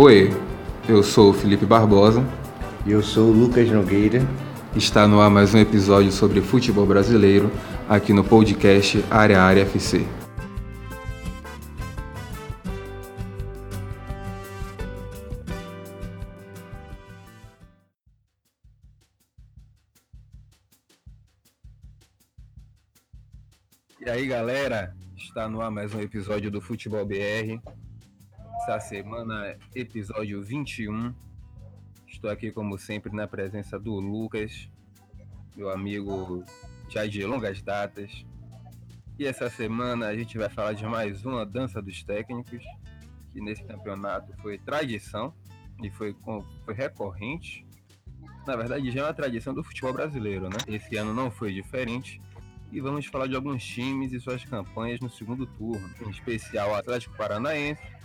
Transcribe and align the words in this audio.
Oi, 0.00 0.30
eu 0.88 1.02
sou 1.02 1.30
o 1.30 1.34
Felipe 1.34 1.66
Barbosa. 1.66 2.22
E 2.86 2.92
eu 2.92 3.02
sou 3.02 3.30
o 3.30 3.32
Lucas 3.32 3.68
Nogueira. 3.68 4.20
Está 4.76 5.08
no 5.08 5.20
ar 5.20 5.28
mais 5.28 5.52
um 5.54 5.58
episódio 5.58 6.12
sobre 6.12 6.40
futebol 6.40 6.86
brasileiro 6.86 7.50
aqui 7.88 8.12
no 8.12 8.22
podcast 8.22 9.04
Área 9.10 9.42
Área 9.42 9.62
FC. 9.62 10.06
E 24.00 24.08
aí 24.08 24.28
galera, 24.28 24.94
está 25.16 25.48
no 25.48 25.60
ar 25.60 25.72
mais 25.72 25.92
um 25.92 26.00
episódio 26.00 26.52
do 26.52 26.60
Futebol 26.60 27.04
BR. 27.04 27.60
Essa 28.68 28.80
semana, 28.80 29.56
episódio 29.74 30.42
21. 30.42 31.14
Estou 32.06 32.28
aqui, 32.28 32.52
como 32.52 32.76
sempre, 32.76 33.10
na 33.10 33.26
presença 33.26 33.78
do 33.80 33.94
Lucas, 33.94 34.70
meu 35.56 35.70
amigo 35.70 36.44
já 36.86 37.06
de 37.06 37.24
longas 37.24 37.62
datas. 37.62 38.26
E 39.18 39.24
essa 39.24 39.48
semana 39.48 40.08
a 40.08 40.14
gente 40.14 40.36
vai 40.36 40.50
falar 40.50 40.74
de 40.74 40.84
mais 40.84 41.24
uma 41.24 41.46
dança 41.46 41.80
dos 41.80 42.02
técnicos, 42.04 42.62
que 43.32 43.40
nesse 43.40 43.64
campeonato 43.64 44.34
foi 44.42 44.58
tradição 44.58 45.32
e 45.82 45.88
foi, 45.88 46.14
foi 46.66 46.74
recorrente. 46.74 47.66
Na 48.46 48.54
verdade, 48.54 48.90
já 48.90 49.00
é 49.00 49.04
uma 49.04 49.14
tradição 49.14 49.54
do 49.54 49.64
futebol 49.64 49.94
brasileiro, 49.94 50.50
né? 50.50 50.58
Esse 50.66 50.94
ano 50.98 51.14
não 51.14 51.30
foi 51.30 51.54
diferente 51.54 52.20
e 52.70 52.82
vamos 52.82 53.06
falar 53.06 53.28
de 53.28 53.34
alguns 53.34 53.64
times 53.64 54.12
e 54.12 54.20
suas 54.20 54.44
campanhas 54.44 55.00
no 55.00 55.08
segundo 55.08 55.46
turno, 55.46 55.90
em 56.04 56.10
especial 56.10 56.72
o 56.72 56.74
Atlético 56.74 57.16
Paranaense 57.16 57.97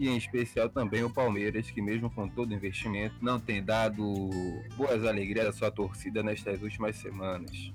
e 0.00 0.08
em 0.08 0.16
especial 0.16 0.70
também 0.70 1.04
o 1.04 1.10
Palmeiras, 1.10 1.70
que 1.70 1.82
mesmo 1.82 2.10
com 2.10 2.26
todo 2.26 2.50
o 2.50 2.54
investimento 2.54 3.16
não 3.20 3.38
tem 3.38 3.62
dado 3.62 4.02
boas 4.74 5.04
alegrias 5.04 5.46
à 5.46 5.52
sua 5.52 5.70
torcida 5.70 6.22
nestas 6.22 6.62
últimas 6.62 6.96
semanas. 6.96 7.70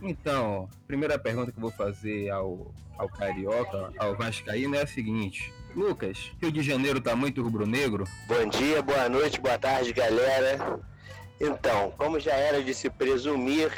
Então, 0.00 0.68
primeira 0.86 1.18
pergunta 1.18 1.50
que 1.50 1.58
eu 1.58 1.62
vou 1.62 1.72
fazer 1.72 2.30
ao, 2.30 2.72
ao 2.96 3.08
Carioca, 3.08 3.92
ao 3.98 4.14
Vascaíno, 4.14 4.76
é 4.76 4.82
a 4.82 4.86
seguinte. 4.86 5.52
Lucas, 5.74 6.30
Rio 6.40 6.52
de 6.52 6.62
Janeiro 6.62 7.00
tá 7.00 7.16
muito 7.16 7.42
rubro-negro? 7.42 8.04
Bom 8.28 8.46
dia, 8.48 8.80
boa 8.80 9.08
noite, 9.08 9.40
boa 9.40 9.58
tarde, 9.58 9.92
galera. 9.92 10.78
Então, 11.40 11.92
como 11.98 12.20
já 12.20 12.34
era 12.34 12.62
de 12.62 12.72
se 12.72 12.88
presumir, 12.88 13.72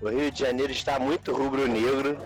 o 0.00 0.08
Rio 0.08 0.30
de 0.30 0.38
Janeiro 0.38 0.72
está 0.72 0.98
muito 0.98 1.34
rubro-negro. 1.34 2.16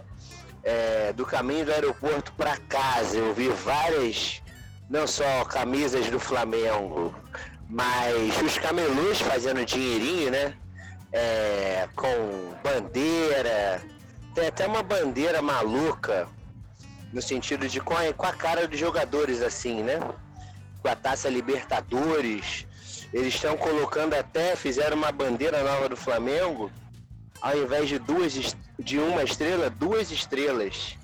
É, 0.65 1.13
do 1.13 1.27
caminho 1.27 1.65
do 1.65 1.73
aeroporto 1.73 2.33
para 2.35 2.57
casa, 2.57 3.19
eu 3.19 3.35
vi 3.35 3.49
várias, 3.49 4.42
não 4.93 5.07
só 5.07 5.43
camisas 5.47 6.11
do 6.11 6.21
Flamengo, 6.21 7.15
mas 7.67 8.43
os 8.43 8.59
camelôs 8.59 9.19
fazendo 9.23 9.65
dinheirinho, 9.65 10.31
né? 10.31 10.55
É, 11.11 11.89
com 11.97 12.55
bandeira, 12.63 13.83
tem 14.35 14.49
até 14.49 14.67
uma 14.67 14.83
bandeira 14.83 15.41
maluca, 15.41 16.29
no 17.11 17.23
sentido 17.23 17.67
de 17.69 17.81
com 17.81 17.95
a, 17.95 18.13
com 18.13 18.27
a 18.27 18.35
cara 18.35 18.69
dos 18.69 18.79
jogadores, 18.79 19.41
assim, 19.41 19.83
né? 19.83 19.99
Com 20.83 20.89
a 20.89 20.95
taça 20.95 21.31
Libertadores. 21.31 22.67
Eles 23.15 23.35
estão 23.35 23.57
colocando 23.57 24.13
até, 24.13 24.55
fizeram 24.57 24.99
uma 24.99 25.11
bandeira 25.11 25.63
nova 25.63 25.89
do 25.89 25.97
Flamengo 25.97 26.71
ao 27.41 27.57
invés 27.57 27.89
de 27.89 27.99
duas 27.99 28.55
de 28.79 28.99
uma 28.99 29.25
estrela, 29.25 29.71
duas 29.71 30.11
estrelas 30.11 30.99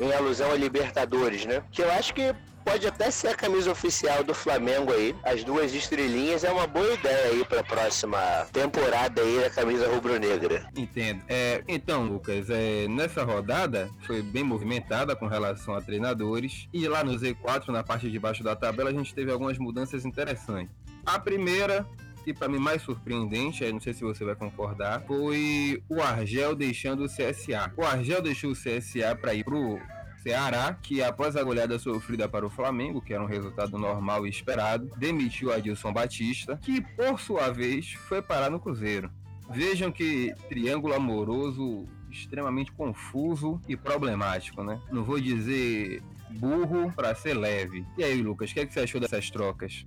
em 0.00 0.12
alusão 0.12 0.52
a 0.52 0.54
Libertadores, 0.54 1.44
né? 1.44 1.62
Que 1.72 1.82
eu 1.82 1.90
acho 1.92 2.14
que 2.14 2.34
pode 2.64 2.86
até 2.86 3.10
ser 3.10 3.28
a 3.28 3.34
camisa 3.34 3.70
oficial 3.70 4.24
do 4.24 4.34
Flamengo 4.34 4.92
aí. 4.92 5.14
As 5.22 5.44
duas 5.44 5.74
estrelinhas 5.74 6.44
é 6.44 6.50
uma 6.50 6.66
boa 6.66 6.94
ideia 6.94 7.26
aí 7.26 7.44
para 7.44 7.60
a 7.60 7.64
próxima 7.64 8.18
temporada 8.52 9.20
aí 9.20 9.40
da 9.40 9.50
camisa 9.50 9.88
rubro-negra. 9.88 10.66
Entendo. 10.74 11.22
É, 11.28 11.62
então, 11.68 12.04
Lucas, 12.04 12.48
é, 12.50 12.88
nessa 12.88 13.22
rodada 13.22 13.90
foi 14.06 14.22
bem 14.22 14.42
movimentada 14.42 15.14
com 15.14 15.26
relação 15.26 15.74
a 15.74 15.80
treinadores 15.80 16.68
e 16.72 16.88
lá 16.88 17.04
no 17.04 17.12
Z4, 17.12 17.68
na 17.68 17.82
parte 17.82 18.10
de 18.10 18.18
baixo 18.18 18.42
da 18.42 18.56
tabela, 18.56 18.90
a 18.90 18.92
gente 18.92 19.14
teve 19.14 19.30
algumas 19.30 19.58
mudanças 19.58 20.04
interessantes. 20.04 20.74
A 21.04 21.18
primeira 21.18 21.86
que 22.24 22.32
para 22.32 22.48
mim 22.48 22.58
mais 22.58 22.80
surpreendente, 22.80 23.70
não 23.70 23.80
sei 23.80 23.92
se 23.92 24.02
você 24.02 24.24
vai 24.24 24.34
concordar, 24.34 25.02
foi 25.06 25.82
o 25.88 26.00
Argel 26.00 26.54
deixando 26.54 27.04
o 27.04 27.06
CSA. 27.06 27.70
O 27.76 27.84
Argel 27.84 28.22
deixou 28.22 28.50
o 28.50 28.54
CSA 28.54 29.14
para 29.14 29.34
ir 29.34 29.44
pro 29.44 29.78
Ceará, 30.24 30.72
que 30.72 31.02
após 31.02 31.36
a 31.36 31.42
goleada 31.42 31.78
sofrida 31.78 32.26
para 32.26 32.46
o 32.46 32.50
Flamengo, 32.50 33.02
que 33.02 33.12
era 33.12 33.22
um 33.22 33.26
resultado 33.26 33.76
normal 33.76 34.26
e 34.26 34.30
esperado, 34.30 34.90
demitiu 34.96 35.52
Adilson 35.52 35.92
Batista, 35.92 36.58
que 36.62 36.80
por 36.80 37.20
sua 37.20 37.50
vez 37.50 37.92
foi 37.92 38.22
parar 38.22 38.50
no 38.50 38.58
Cruzeiro. 38.58 39.10
Vejam 39.50 39.92
que 39.92 40.34
triângulo 40.48 40.94
amoroso 40.94 41.86
extremamente 42.10 42.72
confuso 42.72 43.60
e 43.68 43.76
problemático, 43.76 44.62
né? 44.62 44.80
Não 44.90 45.04
vou 45.04 45.20
dizer 45.20 46.02
burro 46.30 46.90
para 46.96 47.14
ser 47.14 47.34
leve. 47.34 47.84
E 47.98 48.02
aí, 48.02 48.22
Lucas, 48.22 48.50
o 48.50 48.54
que, 48.54 48.60
é 48.60 48.66
que 48.66 48.72
você 48.72 48.80
achou 48.80 49.00
dessas 49.00 49.28
trocas? 49.28 49.84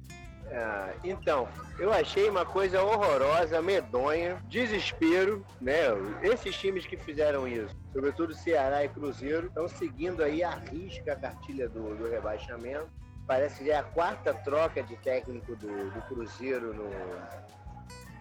Ah, 0.52 0.94
então, 1.04 1.48
eu 1.78 1.92
achei 1.92 2.30
uma 2.30 2.46
coisa 2.46 2.82
horrorosa, 2.82 3.62
medonha, 3.62 4.42
desespero, 4.48 5.46
né? 5.60 5.88
Esses 6.22 6.56
times 6.56 6.86
que 6.86 6.96
fizeram 6.98 7.48
isso, 7.48 7.76
sobretudo 7.94 8.34
Ceará 8.34 8.84
e 8.84 8.90
Cruzeiro, 8.90 9.48
estão 9.48 9.68
seguindo 9.68 10.24
aí 10.24 10.44
a 10.44 10.52
risca 10.56 11.14
a 11.14 11.16
cartilha 11.16 11.68
do, 11.68 11.96
do 11.96 12.10
rebaixamento. 12.10 12.88
Parece 13.26 13.64
que 13.64 13.72
é 13.72 13.78
a 13.78 13.84
quarta 13.84 14.34
troca 14.34 14.82
de 14.82 14.96
técnico 14.98 15.56
do, 15.58 15.92
do 15.92 16.02
Cruzeiro 16.04 16.74
no, 16.74 16.90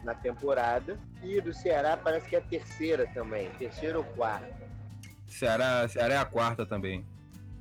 na 0.03 0.15
temporada. 0.15 0.99
E 1.23 1.41
do 1.41 1.53
Ceará 1.53 1.97
parece 1.97 2.29
que 2.29 2.35
é 2.35 2.41
a 2.41 2.43
terceira 2.43 3.07
também, 3.15 3.51
terceira 3.51 3.99
ou 3.99 4.05
quarta. 4.05 4.67
Ceará, 5.29 5.87
Ceará 5.89 6.15
é 6.15 6.19
a 6.19 6.25
quarta 6.25 6.67
também. 6.67 7.07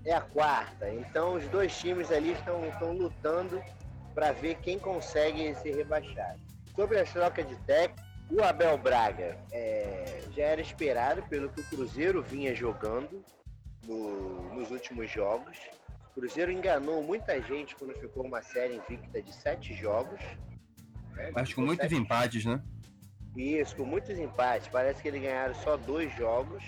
É 0.03 0.13
a 0.13 0.21
quarta. 0.21 0.89
Então 0.89 1.35
os 1.35 1.47
dois 1.49 1.77
times 1.77 2.11
ali 2.11 2.31
estão, 2.31 2.65
estão 2.65 2.93
lutando 2.93 3.61
para 4.15 4.31
ver 4.31 4.55
quem 4.61 4.79
consegue 4.79 5.53
ser 5.55 5.75
rebaixado. 5.75 6.39
Sobre 6.73 6.97
a 6.99 7.03
troca 7.05 7.43
de 7.43 7.55
técnico, 7.63 8.01
o 8.31 8.41
Abel 8.41 8.77
Braga 8.77 9.37
é, 9.51 10.23
já 10.35 10.43
era 10.43 10.61
esperado 10.61 11.21
pelo 11.23 11.49
que 11.49 11.59
o 11.59 11.63
Cruzeiro 11.65 12.23
vinha 12.23 12.55
jogando 12.55 13.23
no, 13.85 14.55
nos 14.55 14.71
últimos 14.71 15.11
jogos. 15.11 15.57
O 16.09 16.21
Cruzeiro 16.21 16.51
enganou 16.51 17.03
muita 17.03 17.39
gente 17.41 17.75
quando 17.75 17.93
ficou 17.93 18.25
uma 18.25 18.41
série 18.41 18.75
invicta 18.75 19.21
de 19.21 19.33
sete 19.33 19.73
jogos. 19.73 20.19
Né? 21.11 21.31
Mas 21.33 21.53
com 21.53 21.61
muitos 21.61 21.87
sete... 21.87 21.95
empates, 22.01 22.45
né? 22.45 22.63
Isso, 23.35 23.75
com 23.75 23.85
muitos 23.85 24.17
empates. 24.17 24.69
Parece 24.69 25.01
que 25.01 25.09
eles 25.09 25.21
ganharam 25.21 25.53
só 25.55 25.75
dois 25.75 26.13
jogos. 26.15 26.63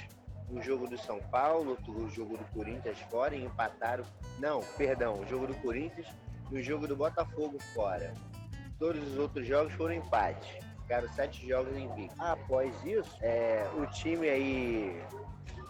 Um 0.50 0.62
jogo 0.62 0.88
do 0.88 0.98
São 0.98 1.20
Paulo, 1.20 1.72
outro 1.72 2.10
jogo 2.10 2.38
do 2.38 2.46
Corinthians 2.46 3.00
fora 3.10 3.36
e 3.36 3.44
empataram. 3.44 4.06
Não, 4.40 4.62
perdão, 4.78 5.20
o 5.20 5.28
jogo 5.28 5.48
do 5.48 5.56
Corinthians 5.56 6.08
no 6.52 6.62
jogo 6.62 6.88
do 6.88 6.96
Botafogo 6.96 7.58
fora. 7.74 8.14
Todos 8.80 9.02
os 9.12 9.18
outros 9.18 9.48
jogos 9.48 9.74
foram 9.74 9.96
empate. 9.96 10.60
Ficaram 10.82 11.12
sete 11.14 11.48
jogos 11.48 11.76
em 11.76 11.86
invicto. 11.86 12.16
Após 12.22 12.74
isso, 12.86 13.18
é, 13.22 13.68
o 13.76 13.86
time 13.88 14.30
aí 14.30 15.04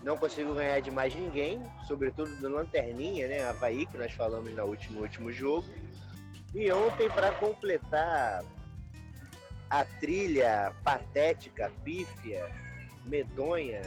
não 0.03 0.15
conseguiu 0.17 0.53
ganhar 0.53 0.79
de 0.79 0.91
mais 0.91 1.15
ninguém, 1.15 1.61
sobretudo 1.88 2.35
do 2.35 2.49
Lanterninha, 2.49 3.27
né? 3.27 3.43
Havaí, 3.47 3.85
que 3.85 3.97
nós 3.97 4.11
falamos 4.13 4.53
no 4.53 4.63
último, 4.63 5.01
último 5.01 5.31
jogo. 5.31 5.67
E 6.53 6.71
ontem, 6.71 7.09
para 7.09 7.31
completar 7.33 8.44
a 9.69 9.85
trilha 9.99 10.73
patética, 10.83 11.71
pífia, 11.83 12.49
medonha 13.05 13.81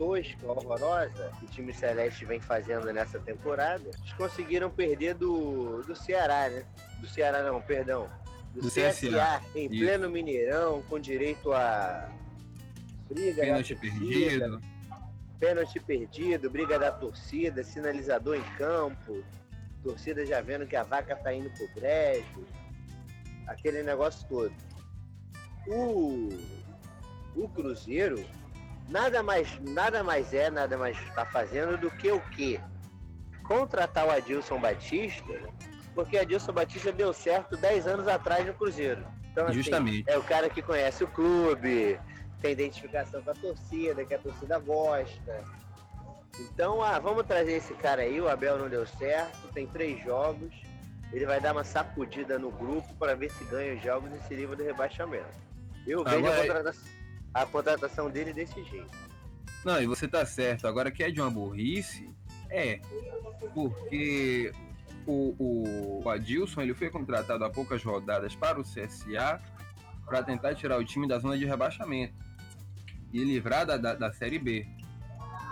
tosca, 0.00 0.46
horrorosa 0.46 1.30
que 1.38 1.44
o 1.44 1.48
time 1.48 1.74
Celeste 1.74 2.24
vem 2.24 2.40
fazendo 2.40 2.90
nessa 2.90 3.18
temporada, 3.18 3.84
eles 3.84 4.12
conseguiram 4.14 4.70
perder 4.70 5.12
do, 5.12 5.82
do 5.82 5.94
Ceará, 5.94 6.48
né? 6.48 6.64
Do 7.00 7.06
Ceará 7.06 7.42
não, 7.42 7.60
perdão. 7.60 8.08
Do, 8.54 8.62
do 8.62 8.68
CSA, 8.68 8.92
CSA, 8.92 9.42
em 9.54 9.66
Isso. 9.66 9.84
pleno 9.84 10.08
Mineirão, 10.08 10.82
com 10.88 10.98
direito 10.98 11.52
a 11.52 12.10
briga 13.10 13.42
pênalti 13.42 13.74
perdido. 13.74 14.60
Pênalti 15.38 15.78
perdido, 15.80 16.50
briga 16.50 16.78
da 16.78 16.90
torcida, 16.90 17.62
sinalizador 17.62 18.36
em 18.36 18.56
campo, 18.56 19.22
torcida 19.82 20.24
já 20.24 20.40
vendo 20.40 20.66
que 20.66 20.76
a 20.76 20.82
vaca 20.82 21.14
tá 21.14 21.32
indo 21.32 21.50
pro 21.50 21.68
brejo, 21.74 22.46
aquele 23.46 23.82
negócio 23.82 24.26
todo. 24.28 24.54
O, 25.66 26.30
o 27.36 27.48
Cruzeiro 27.50 28.24
nada 28.90 29.22
mais, 29.22 29.48
nada 29.60 30.02
mais 30.02 30.34
é, 30.34 30.50
nada 30.50 30.76
mais 30.76 31.00
está 31.02 31.24
fazendo 31.24 31.78
do 31.78 31.90
que 31.90 32.10
o 32.10 32.20
quê? 32.30 32.60
Contratar 33.44 34.06
o 34.06 34.10
Adilson 34.10 34.60
Batista, 34.60 35.40
porque 35.94 36.18
Adilson 36.18 36.52
Batista 36.52 36.92
deu 36.92 37.12
certo 37.12 37.56
10 37.56 37.86
anos 37.86 38.08
atrás 38.08 38.46
no 38.46 38.52
Cruzeiro. 38.54 39.04
Então, 39.30 39.46
assim, 39.46 39.54
Justamente. 39.54 40.10
É 40.10 40.18
o 40.18 40.22
cara 40.22 40.50
que 40.50 40.60
conhece 40.60 41.04
o 41.04 41.08
clube, 41.08 41.98
tem 42.40 42.52
identificação 42.52 43.22
com 43.22 43.30
a 43.30 43.34
torcida, 43.34 44.04
que 44.04 44.14
a 44.14 44.18
torcida 44.18 44.58
gosta. 44.58 45.44
Então, 46.38 46.82
ah, 46.82 46.98
vamos 46.98 47.26
trazer 47.26 47.52
esse 47.52 47.74
cara 47.74 48.02
aí, 48.02 48.20
o 48.20 48.28
Abel 48.28 48.58
não 48.58 48.68
deu 48.68 48.86
certo, 48.86 49.48
tem 49.52 49.66
três 49.66 50.02
jogos. 50.04 50.52
ele 51.12 51.26
vai 51.26 51.40
dar 51.40 51.52
uma 51.52 51.64
sacudida 51.64 52.38
no 52.38 52.50
grupo 52.50 52.92
para 52.94 53.14
ver 53.14 53.30
se 53.30 53.44
ganha 53.44 53.74
os 53.74 53.82
jogos 53.82 54.10
e 54.12 54.26
se 54.26 54.34
livra 54.34 54.56
do 54.56 54.64
rebaixamento. 54.64 55.50
Eu 55.86 56.04
vejo 56.04 56.26
a, 56.26 56.36
contratação, 56.36 56.82
a 57.32 57.46
contratação 57.46 58.10
dele 58.10 58.32
desse 58.32 58.62
jeito. 58.64 59.10
Não, 59.64 59.80
e 59.80 59.86
você 59.86 60.08
tá 60.08 60.24
certo. 60.24 60.66
Agora 60.66 60.90
que 60.90 61.02
é 61.02 61.10
de 61.10 61.20
uma 61.20 61.30
burrice, 61.30 62.08
é. 62.48 62.80
Porque 63.54 64.52
o, 65.06 66.02
o 66.02 66.08
Adilson 66.08 66.62
ele 66.62 66.74
foi 66.74 66.90
contratado 66.90 67.44
há 67.44 67.50
poucas 67.50 67.82
rodadas 67.82 68.34
para 68.34 68.60
o 68.60 68.64
CSA 68.64 69.40
para 70.04 70.22
tentar 70.22 70.54
tirar 70.54 70.78
o 70.78 70.84
time 70.84 71.06
da 71.06 71.18
zona 71.18 71.38
de 71.38 71.44
rebaixamento 71.44 72.14
e 73.12 73.22
livrar 73.24 73.66
da, 73.66 73.76
da, 73.76 73.94
da 73.94 74.12
Série 74.12 74.38
B. 74.38 74.66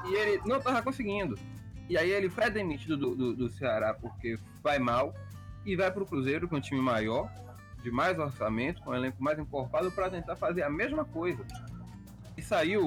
E 0.06 0.14
ele 0.14 0.42
não 0.44 0.58
estava 0.58 0.82
conseguindo. 0.82 1.38
E 1.88 1.96
aí 1.96 2.10
ele 2.10 2.28
foi 2.28 2.50
demitido 2.50 2.96
do, 2.96 3.14
do, 3.14 3.34
do, 3.34 3.48
Ceará 3.48 3.94
porque 3.94 4.38
vai 4.62 4.78
mal 4.78 5.14
e 5.64 5.74
vai 5.74 5.90
para 5.90 6.02
o 6.02 6.06
Cruzeiro, 6.06 6.48
com 6.48 6.56
é 6.56 6.58
um 6.58 6.60
time 6.60 6.80
maior, 6.80 7.32
de 7.88 7.94
mais 7.94 8.18
orçamento, 8.18 8.82
com 8.82 8.90
um 8.90 8.94
elenco 8.94 9.22
mais 9.22 9.38
encorpado, 9.38 9.90
para 9.90 10.10
tentar 10.10 10.36
fazer 10.36 10.62
a 10.62 10.70
mesma 10.70 11.04
coisa. 11.04 11.44
E 12.36 12.42
saiu, 12.42 12.82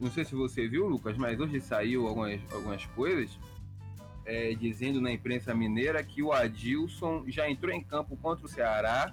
não 0.00 0.10
sei 0.10 0.24
se 0.24 0.34
você 0.34 0.66
viu, 0.66 0.86
Lucas, 0.86 1.16
mas 1.18 1.38
hoje 1.38 1.60
saiu 1.60 2.06
algumas, 2.06 2.40
algumas 2.52 2.86
coisas 2.86 3.38
é, 4.24 4.54
dizendo 4.54 5.00
na 5.00 5.12
imprensa 5.12 5.54
mineira 5.54 6.02
que 6.02 6.22
o 6.22 6.32
Adilson 6.32 7.24
já 7.28 7.48
entrou 7.48 7.72
em 7.72 7.82
campo 7.82 8.16
contra 8.16 8.46
o 8.46 8.48
Ceará 8.48 9.12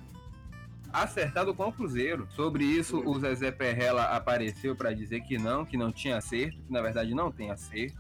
acertado 0.94 1.54
com 1.54 1.68
o 1.68 1.72
Cruzeiro. 1.72 2.28
Sobre 2.32 2.64
isso, 2.64 3.02
o 3.06 3.20
Zezé 3.20 3.52
Perrella 3.52 4.04
apareceu 4.04 4.76
para 4.76 4.94
dizer 4.94 5.22
que 5.22 5.38
não, 5.38 5.66
que 5.66 5.78
não 5.78 5.92
tinha 5.92 6.18
acerto, 6.18 6.62
que 6.62 6.72
na 6.72 6.82
verdade 6.82 7.14
não 7.14 7.32
tem 7.32 7.50
acerto. 7.50 8.00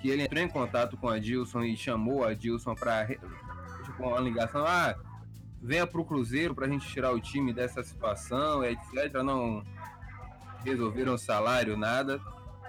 Que 0.00 0.10
ele 0.10 0.22
entrou 0.22 0.42
em 0.42 0.48
contato 0.48 0.96
com 0.96 1.08
a 1.08 1.18
Dilson 1.18 1.62
e 1.62 1.76
chamou 1.76 2.24
a 2.24 2.34
Dilson 2.34 2.74
para 2.74 3.06
tipo, 3.06 4.02
uma 4.02 4.20
ligação, 4.20 4.64
ah, 4.66 4.96
venha 5.62 5.86
para 5.86 6.00
o 6.00 6.04
Cruzeiro 6.04 6.54
para 6.54 6.66
a 6.66 6.68
gente 6.68 6.86
tirar 6.88 7.12
o 7.12 7.20
time 7.20 7.52
dessa 7.52 7.82
situação, 7.82 8.64
etc. 8.64 9.14
Não 9.24 9.62
resolveram 10.64 11.16
salário, 11.16 11.76
nada. 11.76 12.20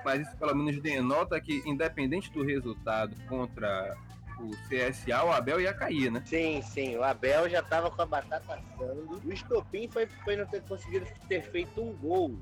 Mas 0.05 0.27
isso 0.27 0.37
pelo 0.37 0.53
menos 0.53 0.79
denota 0.81 1.39
que, 1.41 1.63
independente 1.65 2.31
do 2.31 2.43
resultado 2.43 3.15
contra 3.27 3.97
o 4.39 4.51
CSA, 4.67 5.23
o 5.23 5.31
Abel 5.31 5.61
ia 5.61 5.73
cair, 5.73 6.11
né? 6.11 6.21
Sim, 6.25 6.61
sim. 6.61 6.97
O 6.97 7.03
Abel 7.03 7.49
já 7.49 7.63
tava 7.63 7.89
com 7.89 8.01
a 8.01 8.05
batata 8.05 8.53
assando. 8.53 9.21
O 9.23 9.31
estopim 9.31 9.87
foi, 9.87 10.05
foi 10.23 10.35
não 10.35 10.45
ter 10.45 10.61
conseguido 10.63 11.07
ter 11.27 11.41
feito 11.41 11.81
um 11.81 11.93
gol. 11.93 12.37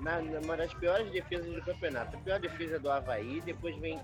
Na, 0.00 0.20
numa 0.20 0.56
das 0.56 0.72
piores 0.74 1.10
defesas 1.10 1.52
do 1.52 1.60
campeonato. 1.60 2.16
A 2.16 2.20
pior 2.20 2.38
defesa 2.38 2.78
do 2.78 2.88
Havaí, 2.88 3.40
depois 3.40 3.76
vem 3.78 4.00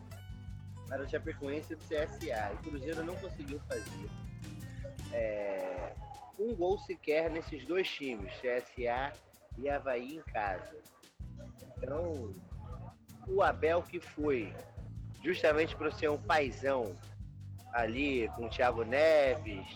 para 0.89 1.05
o 1.05 1.09
Chapecoense 1.09 1.73
e 1.73 1.77
do 1.77 1.85
CSA. 1.85 2.53
O 2.55 2.69
Cruzeiro 2.69 3.05
não 3.05 3.15
conseguiu 3.15 3.61
fazer 3.69 4.11
é, 5.15 5.93
um 6.39 6.55
gol 6.55 6.79
sequer 6.79 7.31
nesses 7.31 7.65
dois 7.65 7.89
times, 7.89 8.33
CSA 8.35 9.13
e 9.57 9.69
Havaí 9.69 10.17
em 10.17 10.23
casa. 10.33 10.77
Então, 11.79 12.35
o 13.29 13.43
Abel 13.43 13.83
que 13.83 14.01
foi 14.01 14.53
justamente 15.23 15.75
para 15.77 15.91
ser 15.91 16.11
um 16.11 16.19
paizão 16.19 16.97
ali 17.73 18.29
com 18.37 18.47
o 18.47 18.51
Thiago 18.51 18.85
Neves, 18.85 19.67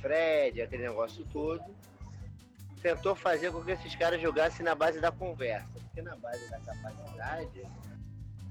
Fred, 0.00 0.60
aquele 0.62 0.88
negócio 0.88 1.24
todo, 1.32 1.64
tentou 2.82 3.14
fazer 3.14 3.52
com 3.52 3.62
que 3.62 3.72
esses 3.72 3.94
caras 3.94 4.20
jogassem 4.20 4.64
na 4.64 4.74
base 4.74 5.00
da 5.00 5.10
conversa, 5.10 5.68
porque 5.72 6.02
na 6.02 6.16
base 6.16 6.48
da 6.50 6.58
capacidade 6.60 7.66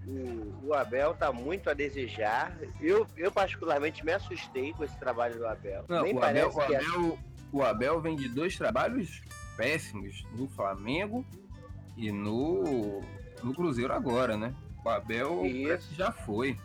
o, 0.08 0.68
o 0.68 0.74
Abel 0.74 1.14
tá 1.14 1.32
muito 1.32 1.70
a 1.70 1.74
desejar. 1.74 2.58
Eu, 2.80 3.06
eu 3.18 3.32
particularmente 3.32 4.06
me 4.06 4.14
assustei 4.14 4.74
com 4.74 4.84
esse 4.84 4.98
trabalho 4.98 5.38
do 5.38 5.46
Abel. 5.46 5.84
Não, 5.88 6.04
Nem 6.04 6.16
o, 6.16 6.24
Abel, 6.24 6.52
o, 6.54 6.62
é 6.62 6.66
Abel, 6.66 7.20
o 7.52 7.64
Abel 7.64 8.02
vem 8.02 8.16
de 8.16 8.30
dois 8.30 8.58
trabalhos 8.58 9.22
péssimos 9.58 10.24
no 10.34 10.48
Flamengo 10.48 11.26
e 11.98 12.12
no, 12.12 13.02
no 13.44 13.54
Cruzeiro 13.54 13.92
agora, 13.92 14.38
né? 14.38 14.54
O 14.86 14.90
Abel 14.90 15.42
já 15.92 16.12
foi. 16.12 16.58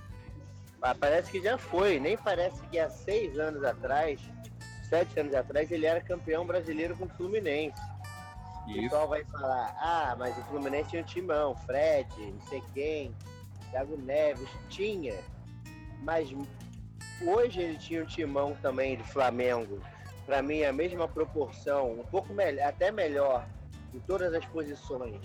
Ah, 0.80 0.94
parece 0.94 1.30
que 1.30 1.42
já 1.42 1.58
foi. 1.58 1.98
Nem 1.98 2.16
parece 2.16 2.62
que 2.68 2.78
há 2.78 2.88
seis 2.88 3.38
anos 3.38 3.64
atrás, 3.64 4.20
sete 4.88 5.18
anos 5.18 5.34
atrás, 5.34 5.70
ele 5.70 5.86
era 5.86 6.00
campeão 6.00 6.46
brasileiro 6.46 6.96
com 6.96 7.06
o 7.06 7.08
Fluminense. 7.08 7.80
Isso. 8.66 8.78
O 8.78 8.82
pessoal 8.82 9.08
vai 9.08 9.24
falar, 9.24 9.76
ah, 9.78 10.16
mas 10.18 10.36
o 10.38 10.42
Fluminense 10.44 10.90
tinha 10.90 11.02
um 11.02 11.06
timão, 11.06 11.54
Fred, 11.56 12.08
não 12.18 12.40
sei 12.42 12.62
quem, 12.72 13.14
Thiago 13.70 13.96
Neves, 13.96 14.48
tinha. 14.68 15.18
Mas 16.02 16.32
hoje 17.22 17.60
ele 17.60 17.78
tinha 17.78 18.02
um 18.02 18.06
timão 18.06 18.56
também 18.62 18.96
de 18.96 19.04
Flamengo. 19.04 19.80
Para 20.26 20.42
mim, 20.42 20.62
a 20.62 20.72
mesma 20.72 21.08
proporção, 21.08 22.00
um 22.00 22.04
pouco 22.04 22.32
melhor, 22.32 22.68
até 22.68 22.90
melhor, 22.90 23.46
em 23.92 23.98
todas 24.00 24.32
as 24.32 24.44
posições 24.46 25.20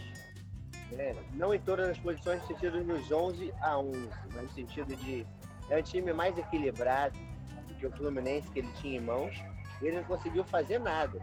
né? 0.92 1.16
Não 1.34 1.54
em 1.54 1.60
todas 1.60 1.90
as 1.90 1.98
posições, 1.98 2.42
no 2.42 2.48
sentido 2.48 2.84
dos 2.84 3.12
11 3.12 3.54
a 3.62 3.78
11, 3.78 4.10
mas 4.34 4.44
no 4.44 4.50
sentido 4.50 4.96
de 4.96 5.26
é 5.70 5.78
um 5.78 5.82
time 5.82 6.14
mais 6.14 6.38
equilibrado 6.38 7.18
do 7.68 7.76
que 7.76 7.86
o 7.86 7.92
Fluminense 7.92 8.50
que 8.50 8.60
ele 8.60 8.72
tinha 8.80 8.98
em 8.98 9.02
mãos. 9.02 9.36
Ele 9.82 9.98
não 9.98 10.04
conseguiu 10.04 10.44
fazer 10.46 10.80
nada. 10.80 11.20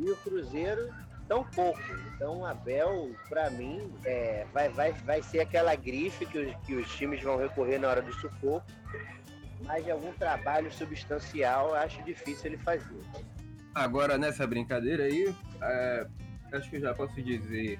E 0.00 0.10
o 0.10 0.16
Cruzeiro 0.16 0.92
tão 1.28 1.44
pouco. 1.44 1.80
Então, 2.14 2.44
Abel, 2.44 3.14
para 3.28 3.50
mim, 3.50 3.92
é, 4.04 4.44
vai, 4.52 4.68
vai, 4.70 4.92
vai 4.92 5.22
ser 5.22 5.40
aquela 5.40 5.76
grife 5.76 6.26
que 6.26 6.38
os, 6.38 6.56
que 6.66 6.74
os 6.74 6.96
times 6.96 7.22
vão 7.22 7.36
recorrer 7.36 7.78
na 7.78 7.88
hora 7.88 8.02
do 8.02 8.12
sufoco. 8.14 8.66
Mas 9.62 9.84
de 9.84 9.90
algum 9.90 10.12
trabalho 10.14 10.72
substancial, 10.72 11.74
acho 11.74 12.02
difícil 12.02 12.46
ele 12.46 12.58
fazer. 12.58 13.00
Agora, 13.74 14.18
nessa 14.18 14.46
brincadeira 14.46 15.04
aí, 15.04 15.32
é, 15.62 16.06
acho 16.52 16.68
que 16.68 16.76
eu 16.76 16.80
já 16.80 16.94
posso 16.94 17.22
dizer 17.22 17.78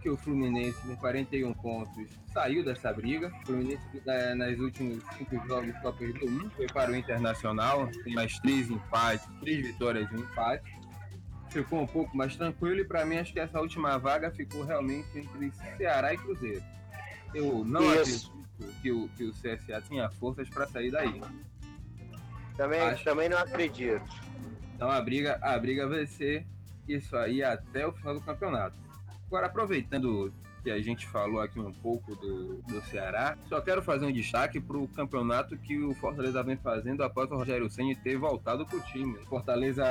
que 0.00 0.08
o 0.08 0.16
Fluminense, 0.16 0.80
com 0.86 0.96
41 0.96 1.52
pontos, 1.54 2.08
saiu 2.32 2.64
dessa 2.64 2.92
briga. 2.92 3.28
O 3.42 3.46
Fluminense, 3.46 3.84
é, 4.06 4.34
nas 4.34 4.58
últimos 4.58 5.04
cinco 5.18 5.36
jogos, 5.46 5.74
só 5.82 5.92
perdeu 5.92 6.28
um, 6.28 6.50
foi 6.50 6.66
para 6.66 6.90
o 6.90 6.96
Internacional, 6.96 7.88
tem 8.02 8.14
mais 8.14 8.38
três 8.40 8.70
empates, 8.70 9.26
três 9.40 9.66
vitórias 9.66 10.10
e 10.10 10.14
um 10.14 10.20
empate. 10.20 10.82
Ficou 11.52 11.82
um 11.82 11.86
pouco 11.86 12.16
mais 12.16 12.34
tranquilo 12.34 12.80
e, 12.80 12.84
para 12.84 13.04
mim, 13.04 13.18
acho 13.18 13.32
que 13.32 13.38
essa 13.38 13.60
última 13.60 13.98
vaga 13.98 14.30
ficou 14.30 14.64
realmente 14.64 15.06
entre 15.18 15.52
Ceará 15.76 16.14
e 16.14 16.16
Cruzeiro. 16.16 16.62
Eu 17.34 17.62
não 17.64 17.94
Isso. 17.94 18.32
acredito 18.58 18.80
que 18.80 18.90
o, 18.90 19.08
que 19.10 19.24
o 19.24 19.32
CSA 19.32 19.82
tinha 19.82 20.08
forças 20.10 20.48
para 20.48 20.66
sair 20.66 20.90
daí. 20.90 21.20
Também, 22.56 22.80
acho... 22.80 23.04
também 23.04 23.28
não 23.28 23.38
acredito. 23.38 24.02
Então 24.74 24.90
a 24.90 25.00
briga, 25.00 25.38
a 25.42 25.58
briga 25.58 25.86
vai 25.86 26.06
ser 26.06 26.46
isso 26.88 27.16
aí 27.16 27.42
até 27.42 27.86
o 27.86 27.92
final 27.92 28.14
do 28.14 28.20
campeonato. 28.20 28.76
Agora, 29.26 29.46
aproveitando 29.46 30.32
que 30.62 30.70
a 30.70 30.80
gente 30.80 31.06
falou 31.06 31.40
aqui 31.40 31.58
um 31.58 31.72
pouco 31.72 32.14
do, 32.16 32.62
do 32.62 32.80
Ceará, 32.82 33.36
só 33.48 33.60
quero 33.60 33.82
fazer 33.82 34.06
um 34.06 34.12
destaque 34.12 34.60
para 34.60 34.78
o 34.78 34.88
campeonato 34.88 35.56
que 35.58 35.78
o 35.78 35.94
Fortaleza 35.94 36.42
vem 36.42 36.56
fazendo 36.56 37.02
após 37.02 37.30
o 37.30 37.36
Rogério 37.36 37.68
Senna 37.68 37.94
ter 38.02 38.16
voltado 38.16 38.64
para 38.66 38.78
o 38.78 38.82
time. 38.82 39.18
Fortaleza 39.26 39.84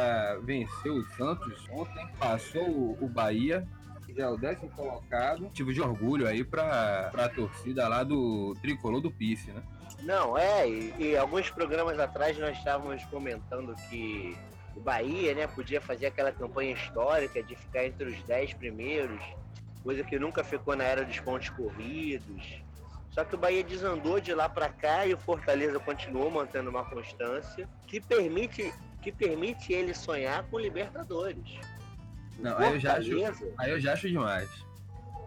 venceu 0.44 0.96
o 0.96 1.06
Santos 1.12 1.68
ontem, 1.72 2.08
passou 2.20 2.98
o 3.02 3.08
Bahia 3.08 3.68
já 4.16 4.24
é 4.24 4.30
o 4.30 4.38
décimo 4.38 4.70
colocado. 4.72 5.44
Motivo 5.44 5.74
de 5.74 5.82
orgulho 5.82 6.28
aí 6.28 6.44
para 6.44 7.12
a 7.14 7.30
torcida 7.30 7.88
lá 7.88 8.04
do 8.04 8.54
tricolor 8.62 9.02
do 9.02 9.12
Pice, 9.12 9.52
né? 9.52 9.64
Não, 10.04 10.38
é, 10.38 10.68
e, 10.68 10.94
e, 10.98 11.18
alguns 11.18 11.50
programas 11.50 12.00
atrás 12.00 12.38
nós 12.38 12.58
estávamos 12.58 13.04
comentando 13.06 13.76
que 13.90 14.36
o 14.76 14.80
Bahia, 14.80 15.36
né, 15.36 15.48
podia 15.48 15.80
fazer 15.80 16.08
aquela 16.08 16.32
campanha 16.32 16.74
histórica 16.74 17.44
de 17.44 17.56
ficar 17.56 17.86
entre 17.86 18.06
os 18.06 18.24
dez 18.24 18.54
primeiros, 18.54 19.22
coisa 19.84 20.04
que 20.04 20.18
nunca 20.18 20.44
ficou 20.44 20.76
na 20.76 20.84
era 20.84 21.04
dos 21.04 21.20
pontos 21.20 21.50
corridos. 21.50 22.62
Só 23.12 23.26
que 23.26 23.36
o 23.36 23.38
Bahia 23.38 23.64
desandou 23.64 24.20
de 24.20 24.34
lá 24.34 24.48
para 24.48 24.70
cá 24.70 25.06
e 25.06 25.14
o 25.14 25.18
Fortaleza 25.18 25.80
continuou 25.80 26.32
mantendo 26.32 26.70
uma 26.70 26.86
constância 26.86 27.68
que 27.86 28.00
permite, 28.00 28.74
que 29.02 29.12
permite 29.12 29.74
ele 29.74 29.94
sonhar 29.94 30.44
com 30.44 30.58
Libertadores. 30.58 31.60
Não, 32.40 32.58
aí 32.58 32.74
eu, 32.74 32.80
já 32.80 32.98
acho, 32.98 33.12
aí 33.58 33.72
eu 33.72 33.80
já 33.80 33.94
acho 33.94 34.08
demais. 34.08 34.50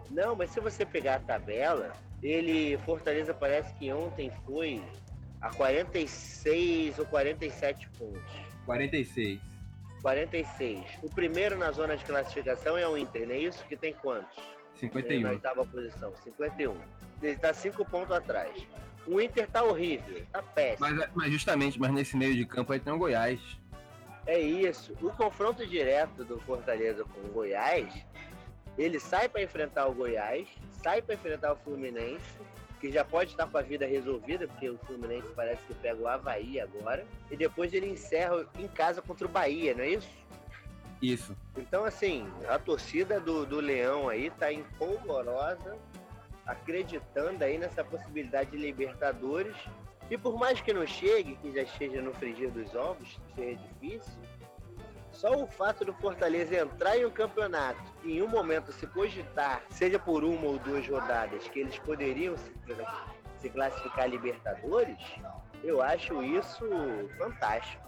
Não, 0.09 0.35
mas 0.35 0.49
se 0.49 0.59
você 0.59 0.85
pegar 0.85 1.15
a 1.15 1.19
tabela, 1.19 1.93
ele, 2.21 2.77
Fortaleza 2.79 3.33
parece 3.33 3.73
que 3.75 3.91
ontem 3.93 4.31
foi 4.45 4.83
a 5.39 5.53
46 5.53 6.97
ou 6.99 7.05
47 7.05 7.87
pontos. 7.97 8.33
46. 8.65 9.39
46. 10.05 10.99
O 11.01 11.09
primeiro 11.09 11.57
na 11.57 11.71
zona 11.71 11.97
de 11.97 12.05
classificação 12.05 12.77
é 12.77 12.87
o 12.87 12.95
Inter, 12.95 13.27
não 13.27 13.33
é 13.33 13.39
isso? 13.39 13.65
Que 13.65 13.75
tem 13.75 13.91
quantos? 13.91 14.37
51. 14.75 15.21
Na 15.21 15.29
oitava 15.31 15.65
posição, 15.65 16.13
51. 16.23 16.75
Ele 17.23 17.31
está 17.31 17.51
5 17.51 17.83
pontos 17.85 18.15
atrás. 18.15 18.55
O 19.07 19.19
Inter 19.19 19.49
tá 19.49 19.63
horrível, 19.63 20.23
tá 20.31 20.43
péssimo. 20.43 20.87
Mas, 20.87 21.09
mas, 21.15 21.31
justamente, 21.31 21.79
mas 21.79 21.91
nesse 21.91 22.15
meio 22.15 22.35
de 22.35 22.45
campo 22.45 22.71
aí 22.71 22.79
tem 22.79 22.93
o 22.93 22.99
Goiás. 22.99 23.39
É 24.27 24.39
isso. 24.39 24.93
O 25.01 25.09
confronto 25.09 25.65
direto 25.65 26.23
do 26.23 26.39
Fortaleza 26.41 27.03
com 27.03 27.21
o 27.21 27.31
Goiás, 27.31 27.91
ele 28.77 28.99
sai 28.99 29.27
para 29.27 29.41
enfrentar 29.41 29.87
o 29.87 29.93
Goiás, 29.95 30.47
sai 30.83 31.01
para 31.01 31.15
enfrentar 31.15 31.53
o 31.53 31.55
Fluminense 31.55 32.37
que 32.79 32.91
já 32.91 33.03
pode 33.03 33.31
estar 33.31 33.47
com 33.47 33.57
a 33.57 33.61
vida 33.61 33.85
resolvida, 33.85 34.47
porque 34.47 34.69
o 34.69 34.77
Fluminense 34.79 35.27
parece 35.35 35.61
que 35.65 35.73
pega 35.75 36.01
o 36.01 36.07
Havaí 36.07 36.59
agora, 36.59 37.05
e 37.31 37.35
depois 37.35 37.73
ele 37.73 37.87
encerra 37.87 38.45
em 38.57 38.67
casa 38.67 39.01
contra 39.01 39.25
o 39.25 39.29
Bahia, 39.29 39.73
não 39.73 39.83
é 39.83 39.89
isso? 39.89 40.09
Isso. 41.01 41.35
Então, 41.57 41.85
assim, 41.85 42.27
a 42.47 42.57
torcida 42.57 43.19
do, 43.19 43.45
do 43.45 43.59
Leão 43.59 44.09
aí 44.09 44.29
tá 44.31 44.51
empolvorosa, 44.51 45.77
acreditando 46.45 47.43
aí 47.43 47.57
nessa 47.57 47.83
possibilidade 47.83 48.51
de 48.51 48.57
Libertadores. 48.57 49.55
E 50.09 50.17
por 50.17 50.37
mais 50.37 50.61
que 50.61 50.71
não 50.71 50.85
chegue, 50.85 51.35
que 51.37 51.51
já 51.51 51.63
esteja 51.63 52.01
no 52.01 52.13
frigir 52.13 52.51
dos 52.51 52.73
ovos, 52.75 53.19
seja 53.35 53.59
difícil, 53.79 54.13
só 55.15 55.31
o 55.31 55.47
fato 55.47 55.85
do 55.85 55.93
Fortaleza 55.93 56.55
entrar 56.55 56.97
em 56.97 57.05
um 57.05 57.09
campeonato 57.09 57.81
e 58.03 58.17
em 58.17 58.21
um 58.21 58.27
momento 58.27 58.71
se 58.73 58.85
cogitar, 58.85 59.63
seja 59.69 59.97
por 59.97 60.23
uma 60.23 60.45
ou 60.45 60.59
duas 60.59 60.87
rodadas, 60.87 61.47
que 61.47 61.59
eles 61.59 61.79
poderiam 61.79 62.37
se, 62.37 62.51
se 63.39 63.49
classificar 63.49 64.09
Libertadores, 64.09 64.99
eu 65.63 65.81
acho 65.81 66.21
isso 66.21 66.65
fantástico. 67.17 67.83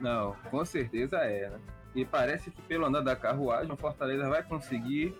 Não, 0.00 0.36
com 0.50 0.64
certeza 0.64 1.16
é, 1.18 1.48
né? 1.48 1.60
E 1.94 2.04
parece 2.04 2.50
que 2.50 2.60
pelo 2.62 2.86
andar 2.86 3.02
da 3.02 3.16
carruagem, 3.16 3.72
o 3.72 3.76
Fortaleza 3.76 4.28
vai 4.28 4.42
conseguir 4.42 5.14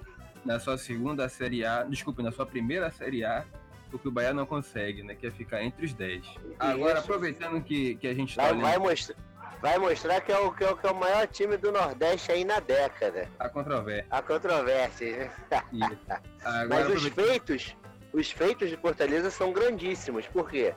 na 0.44 0.58
sua 0.58 0.76
segunda 0.76 1.28
Série 1.28 1.64
A, 1.64 1.82
desculpe, 1.84 2.22
na 2.22 2.32
sua 2.32 2.46
primeira 2.46 2.90
Série 2.90 3.24
A, 3.24 3.44
o 3.92 3.98
que 3.98 4.08
o 4.08 4.10
Bahia 4.10 4.32
não 4.32 4.46
consegue, 4.46 5.02
né? 5.02 5.14
Que 5.14 5.26
é 5.26 5.30
ficar 5.30 5.62
entre 5.62 5.84
os 5.84 5.92
10. 5.92 6.24
Agora, 6.58 6.98
aproveitando 6.98 7.62
que, 7.62 7.94
que 7.96 8.06
a 8.06 8.14
gente 8.14 8.34
tá 8.34 8.42
vai, 8.42 8.52
olhando... 8.52 8.62
vai, 8.62 8.78
mostrar, 8.78 9.16
vai 9.62 9.78
mostrar 9.78 10.20
que 10.20 10.32
é, 10.32 10.38
o, 10.38 10.52
que, 10.52 10.64
é 10.64 10.70
o, 10.70 10.76
que 10.76 10.86
é 10.86 10.90
o 10.90 10.94
maior 10.94 11.26
time 11.28 11.56
do 11.56 11.70
Nordeste 11.70 12.32
aí 12.32 12.44
na 12.44 12.58
década. 12.58 13.28
A 13.38 13.48
controvérsia. 13.48 14.06
A 14.10 14.20
controvérsia. 14.20 15.30
Mas 16.68 16.88
os 16.88 17.06
feitos, 17.06 17.76
os 18.12 18.30
feitos 18.32 18.68
de 18.68 18.76
Fortaleza 18.76 19.30
são 19.30 19.52
grandíssimos. 19.52 20.26
Por 20.26 20.50
quê? 20.50 20.74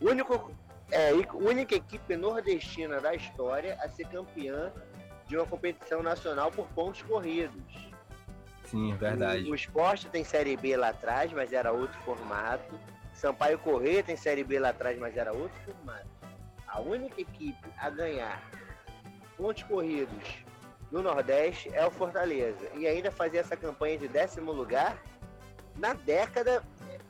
O 0.00 0.08
único, 0.08 0.50
é, 0.90 1.12
única 1.34 1.74
equipe 1.74 2.16
nordestina 2.16 2.98
da 2.98 3.14
história 3.14 3.76
a 3.82 3.90
ser 3.90 4.08
campeã 4.08 4.72
de 5.28 5.36
uma 5.36 5.46
competição 5.46 6.02
nacional 6.02 6.50
por 6.50 6.66
pontos 6.68 7.02
corridos. 7.02 7.92
Sim, 8.64 8.96
verdade. 8.96 9.44
O, 9.44 9.52
o 9.52 9.54
esporte 9.54 10.08
tem 10.08 10.24
Série 10.24 10.56
B 10.56 10.78
lá 10.78 10.88
atrás, 10.88 11.30
mas 11.30 11.52
era 11.52 11.72
outro 11.72 11.98
formato. 12.00 12.74
Sampaio 13.12 13.58
Corrêa 13.58 14.02
tem 14.02 14.16
Série 14.16 14.42
B 14.42 14.58
lá 14.58 14.70
atrás, 14.70 14.98
mas 14.98 15.14
era 15.14 15.32
outro 15.32 15.60
formato. 15.62 16.13
A 16.74 16.80
única 16.80 17.20
equipe 17.20 17.68
a 17.78 17.88
ganhar 17.88 18.42
pontos 19.36 19.62
corridos 19.62 20.44
no 20.90 21.02
Nordeste 21.02 21.70
é 21.72 21.86
o 21.86 21.90
Fortaleza. 21.90 22.68
E 22.74 22.84
ainda 22.84 23.12
fazer 23.12 23.38
essa 23.38 23.56
campanha 23.56 23.96
de 23.96 24.08
décimo 24.08 24.50
lugar 24.50 25.00
na 25.76 25.94
década 25.94 26.64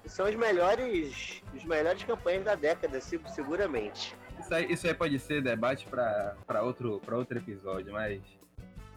são 0.04 0.28
os 0.28 0.34
melhores, 0.34 1.42
os 1.54 1.64
melhores 1.64 2.04
campanhas 2.04 2.44
da 2.44 2.54
década, 2.54 3.00
seguramente. 3.00 4.14
Isso 4.38 4.54
aí, 4.54 4.70
isso 4.70 4.86
aí 4.86 4.92
pode 4.92 5.18
ser 5.18 5.42
debate 5.42 5.86
para 5.86 6.62
outro, 6.62 7.00
outro 7.10 7.38
episódio, 7.38 7.90
mas. 7.90 8.20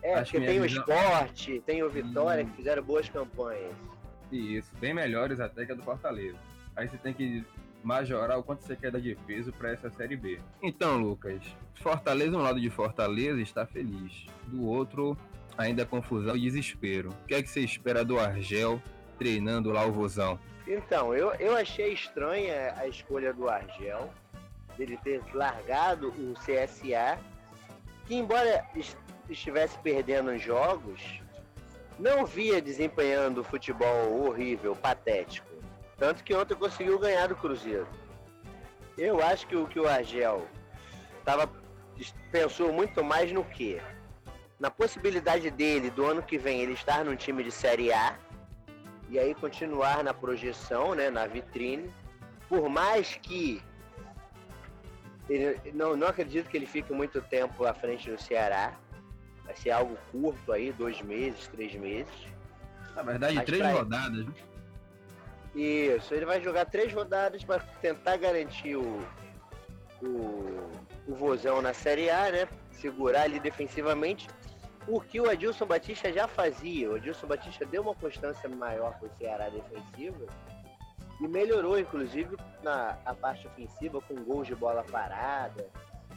É, 0.03 0.15
Acho 0.15 0.33
porque 0.33 0.45
tem 0.45 0.59
o 0.59 0.65
esporte, 0.65 1.63
tem 1.65 1.81
o 1.81 1.89
Vitória, 1.89 2.43
hum. 2.43 2.49
que 2.49 2.57
fizeram 2.57 2.83
boas 2.83 3.07
campanhas. 3.07 3.73
Isso, 4.29 4.69
bem 4.81 4.93
melhores 4.93 5.39
até 5.39 5.65
que 5.65 5.71
a 5.71 5.75
do 5.75 5.81
Fortaleza. 5.81 6.37
Aí 6.75 6.89
você 6.89 6.97
tem 6.97 7.13
que 7.13 7.45
majorar 7.87 8.37
o 8.37 8.43
quanto 8.43 8.63
você 8.63 8.75
quer 8.75 8.91
dar 8.91 8.99
de 8.99 9.15
peso 9.15 9.53
para 9.53 9.71
essa 9.71 9.89
Série 9.89 10.17
B. 10.17 10.41
Então, 10.61 10.97
Lucas, 10.97 11.41
Fortaleza, 11.75 12.35
um 12.35 12.41
lado 12.41 12.59
de 12.59 12.69
Fortaleza 12.69 13.39
está 13.39 13.65
feliz, 13.65 14.25
do 14.47 14.65
outro, 14.65 15.17
ainda 15.57 15.85
confusão 15.85 16.35
e 16.35 16.41
desespero. 16.41 17.11
O 17.11 17.27
que 17.27 17.33
é 17.33 17.41
que 17.41 17.49
você 17.49 17.61
espera 17.61 18.03
do 18.03 18.19
Argel 18.19 18.81
treinando 19.17 19.71
lá 19.71 19.85
o 19.85 19.93
Vozão? 19.93 20.37
Então, 20.67 21.15
eu, 21.15 21.31
eu 21.35 21.55
achei 21.55 21.93
estranha 21.93 22.73
a 22.75 22.85
escolha 22.89 23.33
do 23.33 23.47
Argel 23.47 24.09
dele 24.77 24.99
ter 25.01 25.23
largado 25.33 26.09
o 26.09 26.33
CSA, 26.33 27.17
que 28.05 28.15
embora 28.15 28.65
estivesse 29.29 29.79
perdendo 29.79 30.37
jogos, 30.37 31.21
não 31.97 32.25
via 32.25 32.61
desempenhando 32.61 33.45
futebol 33.45 34.27
horrível, 34.27 34.75
patético. 34.75 35.47
Tanto 35.97 36.23
que 36.23 36.33
ontem 36.33 36.55
conseguiu 36.55 36.99
ganhar 36.99 37.27
do 37.27 37.35
Cruzeiro. 37.35 37.87
Eu 38.97 39.21
acho 39.23 39.47
que 39.47 39.55
o 39.55 39.67
que 39.67 39.79
o 39.79 39.87
Argel 39.87 40.47
tava, 41.25 41.49
pensou 42.31 42.71
muito 42.71 43.03
mais 43.03 43.31
no 43.31 43.43
que? 43.43 43.81
Na 44.59 44.71
possibilidade 44.71 45.49
dele, 45.51 45.89
do 45.89 46.05
ano 46.05 46.21
que 46.21 46.37
vem, 46.37 46.61
ele 46.61 46.73
estar 46.73 47.03
num 47.03 47.15
time 47.15 47.43
de 47.43 47.51
Série 47.51 47.91
A 47.91 48.17
e 49.09 49.19
aí 49.19 49.33
continuar 49.35 50.03
na 50.03 50.13
projeção, 50.13 50.95
né, 50.95 51.09
na 51.09 51.25
vitrine. 51.27 51.91
Por 52.49 52.69
mais 52.69 53.15
que 53.21 53.61
ele, 55.29 55.59
não, 55.73 55.95
não 55.95 56.07
acredito 56.07 56.49
que 56.49 56.57
ele 56.57 56.65
fique 56.65 56.93
muito 56.93 57.21
tempo 57.21 57.65
à 57.65 57.73
frente 57.73 58.09
do 58.09 58.21
Ceará. 58.21 58.73
Vai 59.45 59.55
ser 59.55 59.71
algo 59.71 59.97
curto 60.11 60.51
aí, 60.51 60.71
dois 60.71 61.01
meses, 61.01 61.47
três 61.47 61.73
meses. 61.75 62.13
Na 62.95 63.03
verdade, 63.03 63.35
Mas 63.35 63.45
três 63.45 63.63
rodadas. 63.63 64.25
Né? 64.25 64.33
Isso, 65.57 66.13
ele 66.13 66.23
vai 66.23 66.39
jogar 66.39 66.65
três 66.65 66.93
rodadas 66.93 67.43
para 67.43 67.59
tentar 67.81 68.15
garantir 68.17 68.75
o, 68.75 69.01
o, 70.03 70.69
o 71.07 71.15
Vozão 71.15 71.63
na 71.63 71.73
Série 71.73 72.11
A, 72.11 72.31
né? 72.31 72.47
Segurar 72.73 73.23
ali 73.23 73.39
defensivamente. 73.39 74.27
O 74.87 75.01
que 75.01 75.19
o 75.19 75.27
Adilson 75.27 75.65
Batista 75.65 76.13
já 76.13 76.27
fazia. 76.27 76.91
O 76.91 76.95
Adilson 76.95 77.25
Batista 77.25 77.65
deu 77.65 77.81
uma 77.81 77.95
constância 77.95 78.47
maior 78.47 78.99
para 78.99 79.07
o 79.07 79.17
Ceará 79.17 79.49
defensiva 79.49 80.27
e 81.19 81.27
melhorou, 81.27 81.79
inclusive, 81.79 82.37
na 82.61 82.95
a 83.03 83.15
parte 83.15 83.47
ofensiva, 83.47 83.99
com 84.01 84.13
gols 84.13 84.45
de 84.45 84.53
bola 84.53 84.83
parada, 84.83 85.67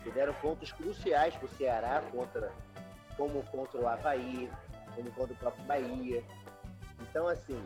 que 0.03 0.11
deram 0.11 0.35
pontos 0.35 0.71
cruciais 0.71 1.35
para 1.35 1.47
o 1.47 1.57
Ceará, 1.57 2.03
contra, 2.13 2.53
como 3.17 3.43
contra 3.45 3.81
o 3.81 3.89
Havaí, 3.89 4.51
como 4.95 5.11
contra 5.13 5.33
o 5.33 5.39
próprio 5.39 5.65
Bahia. 5.65 6.23
Então, 7.01 7.27
assim, 7.27 7.59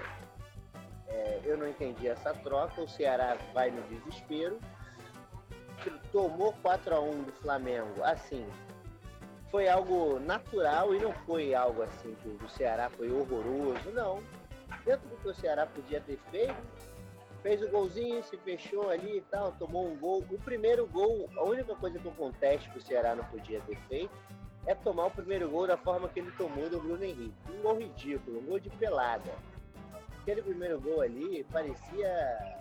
é, 1.15 1.41
eu 1.45 1.57
não 1.57 1.69
entendi 1.69 2.09
essa 2.09 2.35
troca. 2.35 2.81
O 2.81 2.89
Ceará 2.89 3.37
vai 3.53 3.71
no 3.71 3.83
desespero. 3.83 4.59
Tomou 6.11 6.53
4 6.63 6.95
a 6.95 7.01
1 7.01 7.23
do 7.23 7.33
Flamengo. 7.33 8.03
Assim, 8.03 8.47
foi 9.51 9.69
algo 9.69 10.19
natural 10.19 10.95
e 10.95 10.99
não 10.99 11.13
foi 11.13 11.55
algo 11.55 11.83
assim 11.83 12.15
que 12.17 12.29
o 12.29 12.49
Ceará 12.49 12.91
foi 12.91 13.13
horroroso. 13.13 13.91
Não. 13.93 14.21
Dentro 14.85 15.09
do 15.09 15.17
que 15.17 15.29
o 15.29 15.35
Ceará 15.35 15.67
podia 15.67 16.01
ter 16.01 16.19
feito, 16.31 16.57
fez 17.43 17.63
o 17.63 17.69
golzinho, 17.69 18.23
se 18.25 18.37
fechou 18.39 18.91
ali 18.91 19.19
e 19.19 19.21
tal, 19.23 19.53
tomou 19.53 19.87
um 19.87 19.97
gol. 19.97 20.25
O 20.31 20.39
primeiro 20.39 20.87
gol, 20.89 21.31
a 21.37 21.45
única 21.45 21.75
coisa 21.77 21.99
que 21.99 22.07
eu 22.07 22.13
contesto 22.13 22.71
que 22.71 22.79
o 22.79 22.83
Ceará 22.83 23.15
não 23.15 23.25
podia 23.25 23.61
ter 23.61 23.77
feito 23.89 24.13
é 24.67 24.75
tomar 24.75 25.07
o 25.07 25.11
primeiro 25.11 25.49
gol 25.49 25.67
da 25.67 25.77
forma 25.77 26.09
que 26.09 26.21
ele 26.21 26.33
tomou 26.33 26.69
do 26.69 26.81
Bruno 26.81 27.05
Henrique. 27.05 27.35
Um 27.51 27.63
gol 27.63 27.79
ridículo, 27.79 28.41
um 28.41 28.47
gol 28.47 28.59
de 28.59 28.71
pelada. 28.71 29.31
Aquele 30.25 30.43
primeiro 30.43 30.81
gol 30.81 31.03
ali 31.03 31.45
parecia. 31.53 32.57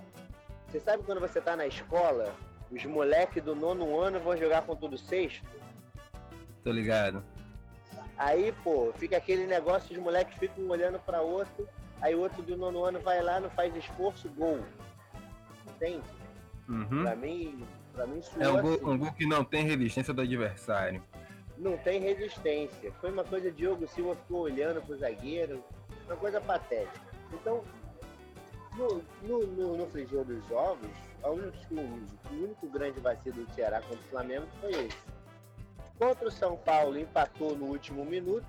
Você 0.68 0.80
sabe 0.80 1.04
quando 1.04 1.22
você 1.22 1.40
tá 1.40 1.56
na 1.56 1.66
escola, 1.66 2.36
os 2.70 2.84
moleques 2.86 3.42
do 3.42 3.56
nono 3.56 4.00
ano 4.00 4.20
vão 4.20 4.36
jogar 4.36 4.64
com 4.64 4.76
tudo 4.76 4.98
sexto? 4.98 5.48
Tô 6.64 6.72
ligado. 6.72 7.24
Aí, 8.18 8.54
pô, 8.64 8.94
fica 8.98 9.18
aquele 9.18 9.48
negócio, 9.48 9.96
os 9.96 10.02
moleques 10.02 10.38
ficam 10.38 10.68
olhando 10.68 11.00
para 11.00 11.22
outro 11.22 11.68
aí 12.04 12.14
o 12.14 12.20
outro 12.20 12.44
do 12.44 12.58
nono 12.58 12.84
ano 12.84 13.00
vai 13.00 13.22
lá, 13.22 13.40
não 13.40 13.50
faz 13.50 13.74
esforço, 13.78 14.30
gol. 14.32 14.60
Entende? 15.66 16.04
Uhum. 16.68 17.04
Pra 17.04 17.16
mim, 17.16 17.66
pra 17.94 18.06
mim 18.06 18.22
É 18.40 18.50
um 18.50 18.62
gol, 18.62 18.74
assim. 18.74 18.86
um 18.86 18.98
gol 18.98 19.14
que 19.14 19.26
não 19.26 19.46
tem 19.46 19.64
resistência 19.64 20.14
do 20.14 20.22
adversário. 20.22 21.02
Não 21.58 21.78
tem 21.78 22.02
resistência. 22.02 22.92
Foi 23.00 23.10
uma 23.10 23.24
coisa, 23.24 23.50
Diogo 23.50 23.88
Silva 23.88 24.16
ficou 24.18 24.42
olhando 24.42 24.82
pro 24.82 24.98
zagueiro, 24.98 25.64
uma 26.06 26.18
coisa 26.18 26.42
patética. 26.42 27.13
Então, 27.34 27.64
no, 28.78 29.04
no, 29.22 29.48
no, 29.48 29.78
no 29.78 29.88
frigir 29.88 30.24
dos 30.24 30.50
único, 31.34 31.58
o 32.32 32.44
único 32.44 32.68
grande 32.68 33.00
vacilo 33.00 33.44
do 33.44 33.54
Ceará 33.54 33.82
contra 33.82 33.98
o 33.98 34.10
Flamengo 34.10 34.48
foi 34.60 34.72
esse. 34.72 34.98
Contra 35.98 36.28
o 36.28 36.32
São 36.32 36.58
Paulo, 36.58 36.98
empatou 36.98 37.56
no 37.56 37.66
último 37.66 38.04
minuto, 38.04 38.46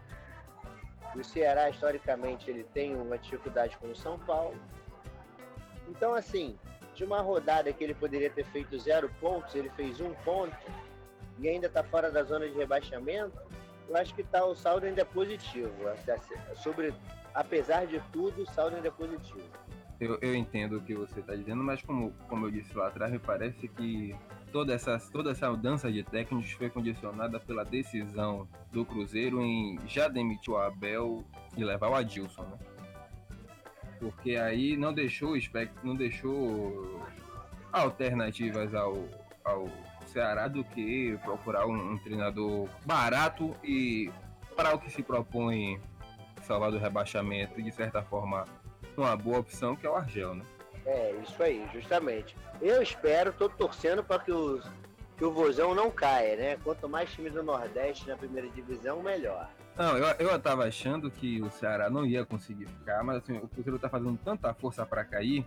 o 1.14 1.22
Ceará, 1.22 1.70
historicamente, 1.70 2.50
ele 2.50 2.64
tem 2.64 2.96
uma 2.96 3.16
dificuldade 3.16 3.76
com 3.76 3.88
o 3.88 3.94
São 3.94 4.18
Paulo. 4.18 4.56
Então, 5.88 6.14
assim, 6.14 6.58
de 6.94 7.04
uma 7.04 7.20
rodada 7.20 7.72
que 7.72 7.84
ele 7.84 7.94
poderia 7.94 8.30
ter 8.30 8.44
feito 8.46 8.78
zero 8.78 9.08
pontos, 9.20 9.54
ele 9.54 9.70
fez 9.70 10.00
um 10.00 10.12
ponto 10.24 10.56
e 11.38 11.48
ainda 11.48 11.66
está 11.66 11.82
fora 11.84 12.10
da 12.10 12.22
zona 12.22 12.48
de 12.48 12.56
rebaixamento, 12.56 13.36
eu 13.88 13.96
acho 13.96 14.14
que 14.14 14.22
tá, 14.22 14.44
o 14.44 14.54
saldo 14.54 14.86
ainda 14.86 15.02
é 15.02 15.04
positivo. 15.04 15.72
Sobre, 16.56 16.94
apesar 17.34 17.86
de 17.86 18.00
tudo, 18.12 18.42
o 18.42 18.46
saldo 18.46 18.76
ainda 18.76 18.88
é 18.88 18.90
positivo. 18.90 19.42
Eu, 20.00 20.18
eu 20.20 20.34
entendo 20.34 20.78
o 20.78 20.82
que 20.82 20.94
você 20.94 21.20
está 21.20 21.34
dizendo, 21.34 21.62
mas 21.62 21.82
como, 21.82 22.12
como 22.28 22.46
eu 22.46 22.50
disse 22.50 22.76
lá 22.76 22.88
atrás, 22.88 23.12
me 23.12 23.18
parece 23.18 23.68
que 23.68 24.14
toda 24.52 24.74
essa, 24.74 24.98
toda 25.12 25.30
essa 25.30 25.50
mudança 25.50 25.90
de 25.90 26.02
técnicos 26.02 26.50
foi 26.52 26.68
condicionada 26.68 27.38
pela 27.40 27.64
decisão 27.64 28.48
do 28.72 28.84
Cruzeiro 28.84 29.40
em 29.40 29.78
já 29.86 30.08
demitir 30.08 30.52
o 30.52 30.56
Abel 30.56 31.24
e 31.56 31.64
levar 31.64 31.90
o 31.90 31.94
Adilson, 31.94 32.42
né? 32.42 32.58
Porque 33.98 34.36
aí 34.36 34.76
não 34.76 34.92
deixou 34.92 35.34
não 35.82 35.96
deixou 35.96 37.00
alternativas 37.72 38.74
ao, 38.74 39.08
ao 39.44 39.68
Ceará 40.06 40.46
do 40.46 40.62
que 40.62 41.18
procurar 41.24 41.66
um, 41.66 41.92
um 41.92 41.98
treinador 41.98 42.68
barato 42.84 43.56
e 43.64 44.10
para 44.54 44.74
o 44.74 44.78
que 44.78 44.90
se 44.90 45.02
propõe 45.02 45.80
salvar 46.44 46.70
do 46.70 46.78
rebaixamento 46.78 47.58
e 47.58 47.62
de 47.62 47.72
certa 47.72 48.02
forma 48.02 48.44
uma 48.96 49.16
boa 49.16 49.38
opção 49.38 49.74
que 49.74 49.86
é 49.86 49.90
o 49.90 49.96
Argel, 49.96 50.34
né? 50.34 50.44
É, 50.86 51.14
isso 51.22 51.42
aí, 51.42 51.66
justamente. 51.72 52.36
Eu 52.60 52.82
espero, 52.82 53.32
tô 53.32 53.48
torcendo 53.48 54.04
para 54.04 54.22
que, 54.22 54.30
os, 54.30 54.64
que 55.16 55.24
o 55.24 55.32
Vozão 55.32 55.74
não 55.74 55.90
caia, 55.90 56.36
né? 56.36 56.58
Quanto 56.62 56.88
mais 56.88 57.10
times 57.10 57.32
do 57.32 57.42
Nordeste 57.42 58.08
na 58.08 58.16
primeira 58.16 58.48
divisão, 58.50 59.02
melhor. 59.02 59.48
Não, 59.76 59.96
eu, 59.96 60.06
eu 60.18 60.38
tava 60.38 60.66
achando 60.66 61.10
que 61.10 61.40
o 61.42 61.50
Ceará 61.50 61.90
não 61.90 62.06
ia 62.06 62.24
conseguir 62.24 62.66
ficar, 62.66 63.02
mas 63.02 63.16
assim, 63.16 63.38
o 63.38 63.48
Cruzeiro 63.48 63.78
tá 63.78 63.88
fazendo 63.88 64.18
tanta 64.22 64.52
força 64.54 64.86
para 64.86 65.04
cair 65.04 65.44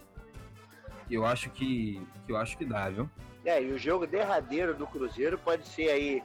que 1.07 1.15
eu 1.15 1.25
acho 1.25 1.49
que, 1.51 2.05
que 2.25 2.31
eu 2.31 2.37
acho 2.37 2.57
que 2.57 2.65
dá, 2.65 2.89
viu? 2.89 3.09
É, 3.45 3.61
e 3.63 3.71
o 3.71 3.77
jogo 3.77 4.05
derradeiro 4.05 4.73
do 4.73 4.85
Cruzeiro 4.85 5.37
pode 5.37 5.65
ser 5.65 5.89
aí 5.89 6.23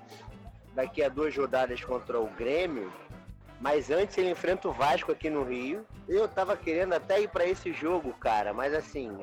daqui 0.75 1.03
a 1.03 1.09
duas 1.09 1.37
rodadas 1.37 1.85
contra 1.85 2.19
o 2.19 2.27
Grêmio, 2.31 2.93
mas 3.63 3.91
antes 3.91 4.19
ele 4.19 4.31
enfrenta 4.31 4.69
o 4.69 4.73
Vasco 4.73 5.13
aqui 5.13 5.31
no 5.31 5.45
Rio. 5.45 5.87
Eu 6.09 6.27
tava 6.27 6.57
querendo 6.57 6.95
até 6.95 7.21
ir 7.21 7.29
para 7.29 7.47
esse 7.47 7.73
jogo, 7.73 8.13
cara, 8.15 8.53
mas 8.53 8.75
assim, 8.75 9.17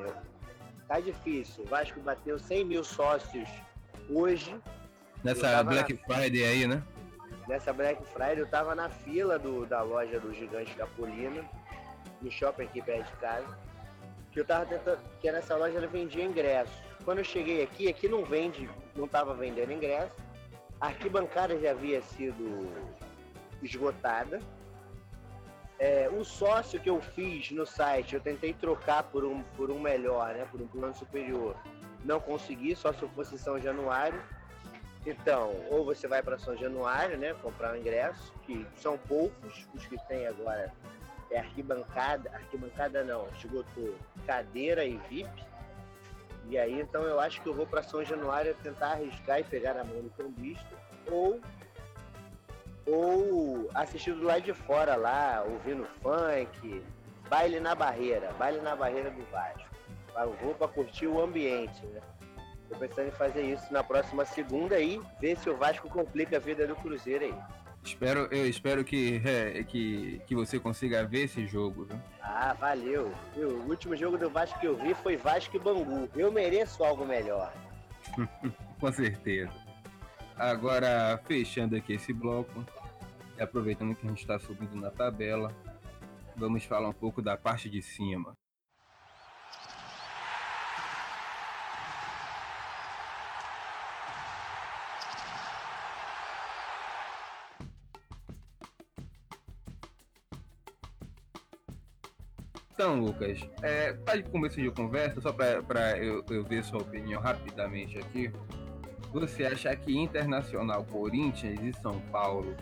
tá 0.88 0.98
difícil. 0.98 1.62
O 1.62 1.66
Vasco 1.66 2.00
bateu 2.00 2.38
100 2.38 2.64
mil 2.64 2.82
sócios 2.82 3.48
hoje. 4.08 4.56
Nessa 5.22 5.62
Black 5.62 5.92
na... 5.92 6.14
Friday 6.14 6.44
aí, 6.44 6.66
né? 6.66 6.82
Nessa 7.46 7.70
Black 7.70 8.02
Friday 8.06 8.38
eu 8.38 8.46
tava 8.46 8.74
na 8.74 8.88
fila 8.88 9.38
do, 9.38 9.66
da 9.66 9.82
loja 9.82 10.18
do 10.18 10.32
Gigante 10.32 10.74
Capolino, 10.74 11.46
no 12.22 12.30
shopping 12.30 12.62
aqui 12.62 12.80
perto 12.80 13.12
de 13.12 13.16
casa. 13.18 13.58
Que 14.32 14.40
eu 14.40 14.44
tava 14.46 14.64
tentando. 14.64 15.00
Que 15.20 15.30
nessa 15.30 15.54
loja 15.54 15.76
ela 15.76 15.86
vendia 15.86 16.24
ingresso. 16.24 16.72
Quando 17.04 17.18
eu 17.18 17.24
cheguei 17.24 17.62
aqui, 17.62 17.88
aqui 17.88 18.08
não 18.08 18.24
vende, 18.24 18.70
não 18.96 19.06
tava 19.06 19.34
vendendo 19.34 19.70
ingresso. 19.70 20.12
A 20.80 20.86
arquibancada 20.86 21.58
já 21.60 21.72
havia 21.72 22.00
sido 22.00 22.70
esgotada. 23.62 24.40
É, 25.78 26.10
o 26.10 26.22
sócio 26.22 26.78
que 26.78 26.90
eu 26.90 27.00
fiz 27.00 27.50
no 27.52 27.64
site, 27.64 28.14
eu 28.14 28.20
tentei 28.20 28.52
trocar 28.52 29.04
por 29.04 29.24
um, 29.24 29.42
por 29.56 29.70
um 29.70 29.80
melhor, 29.80 30.34
né, 30.34 30.46
por 30.50 30.60
um 30.60 30.66
plano 30.66 30.94
superior. 30.94 31.56
Não 32.04 32.20
consegui, 32.20 32.76
só 32.76 32.92
se 32.92 33.02
eu 33.02 33.08
fosse 33.10 33.38
São 33.38 33.58
Januário. 33.58 34.22
Então, 35.06 35.54
ou 35.70 35.82
você 35.82 36.06
vai 36.06 36.22
para 36.22 36.38
São 36.38 36.54
Januário, 36.54 37.16
né, 37.16 37.32
comprar 37.42 37.72
um 37.72 37.76
ingresso, 37.76 38.32
que 38.44 38.66
são 38.76 38.98
poucos 38.98 39.66
os 39.74 39.86
que 39.86 39.96
tem 40.06 40.26
agora. 40.26 40.70
É 41.30 41.38
arquibancada, 41.38 42.30
arquibancada 42.34 43.04
não, 43.04 43.26
esgotou 43.38 43.94
cadeira 44.26 44.84
e 44.84 44.98
VIP. 45.08 45.30
E 46.50 46.58
aí, 46.58 46.78
então, 46.78 47.04
eu 47.04 47.18
acho 47.20 47.40
que 47.40 47.48
eu 47.48 47.54
vou 47.54 47.66
para 47.66 47.82
São 47.82 48.04
Januário 48.04 48.54
tentar 48.62 48.92
arriscar 48.92 49.40
e 49.40 49.44
pegar 49.44 49.78
a 49.78 49.84
mão 49.84 50.02
do 50.02 50.10
cambista, 50.10 50.76
ou 51.10 51.40
ou 52.90 53.70
assistir 53.74 54.12
do 54.14 54.24
lado 54.24 54.42
de 54.42 54.52
fora 54.52 54.96
lá, 54.96 55.44
ouvindo 55.46 55.86
funk, 56.02 56.82
baile 57.28 57.60
na 57.60 57.74
barreira, 57.74 58.32
baile 58.38 58.60
na 58.60 58.74
barreira 58.74 59.10
do 59.10 59.22
Vasco. 59.30 59.70
Eu 60.16 60.32
vou 60.42 60.54
para 60.54 60.68
curtir 60.68 61.06
o 61.06 61.22
ambiente, 61.22 61.86
né? 61.86 62.00
Tô 62.68 62.76
pensando 62.76 63.08
em 63.08 63.12
fazer 63.12 63.42
isso 63.42 63.72
na 63.72 63.82
próxima 63.82 64.24
segunda 64.24 64.76
aí, 64.76 65.00
ver 65.20 65.36
se 65.36 65.48
o 65.48 65.56
Vasco 65.56 65.88
complica 65.88 66.36
a 66.36 66.40
vida 66.40 66.66
do 66.66 66.76
Cruzeiro 66.76 67.24
aí. 67.24 67.34
Espero, 67.82 68.28
eu 68.30 68.46
espero 68.46 68.84
que, 68.84 69.22
é, 69.24 69.64
que, 69.64 70.20
que 70.26 70.34
você 70.34 70.58
consiga 70.58 71.04
ver 71.04 71.24
esse 71.24 71.46
jogo, 71.46 71.86
viu? 71.86 71.98
Ah, 72.22 72.52
valeu. 72.52 73.10
O 73.36 73.68
último 73.68 73.96
jogo 73.96 74.18
do 74.18 74.28
Vasco 74.28 74.60
que 74.60 74.66
eu 74.66 74.76
vi 74.76 74.94
foi 74.94 75.16
Vasco 75.16 75.56
e 75.56 75.58
Bangu. 75.58 76.08
Eu 76.14 76.30
mereço 76.30 76.84
algo 76.84 77.06
melhor. 77.06 77.52
Com 78.78 78.92
certeza. 78.92 79.52
Agora, 80.36 81.20
fechando 81.26 81.76
aqui 81.76 81.94
esse 81.94 82.12
bloco, 82.12 82.64
aproveitando 83.42 83.94
que 83.94 84.06
a 84.06 84.08
gente 84.08 84.20
está 84.20 84.38
subindo 84.38 84.74
na 84.76 84.90
tabela, 84.90 85.54
vamos 86.36 86.64
falar 86.64 86.88
um 86.88 86.92
pouco 86.92 87.22
da 87.22 87.36
parte 87.36 87.68
de 87.68 87.82
cima. 87.82 88.34
Então, 102.80 102.98
Lucas, 102.98 103.38
é, 103.60 103.92
para 103.92 104.16
de 104.16 104.30
começo 104.30 104.58
de 104.58 104.70
conversa, 104.70 105.20
só 105.20 105.34
para 105.34 105.98
eu, 105.98 106.24
eu 106.30 106.42
ver 106.42 106.64
sua 106.64 106.80
opinião 106.80 107.20
rapidamente 107.20 107.98
aqui. 107.98 108.32
Você 109.12 109.44
acha 109.44 109.76
que 109.76 109.94
Internacional, 109.94 110.82
Corinthians 110.84 111.60
e 111.60 111.78
São 111.78 112.00
Paulo 112.10 112.56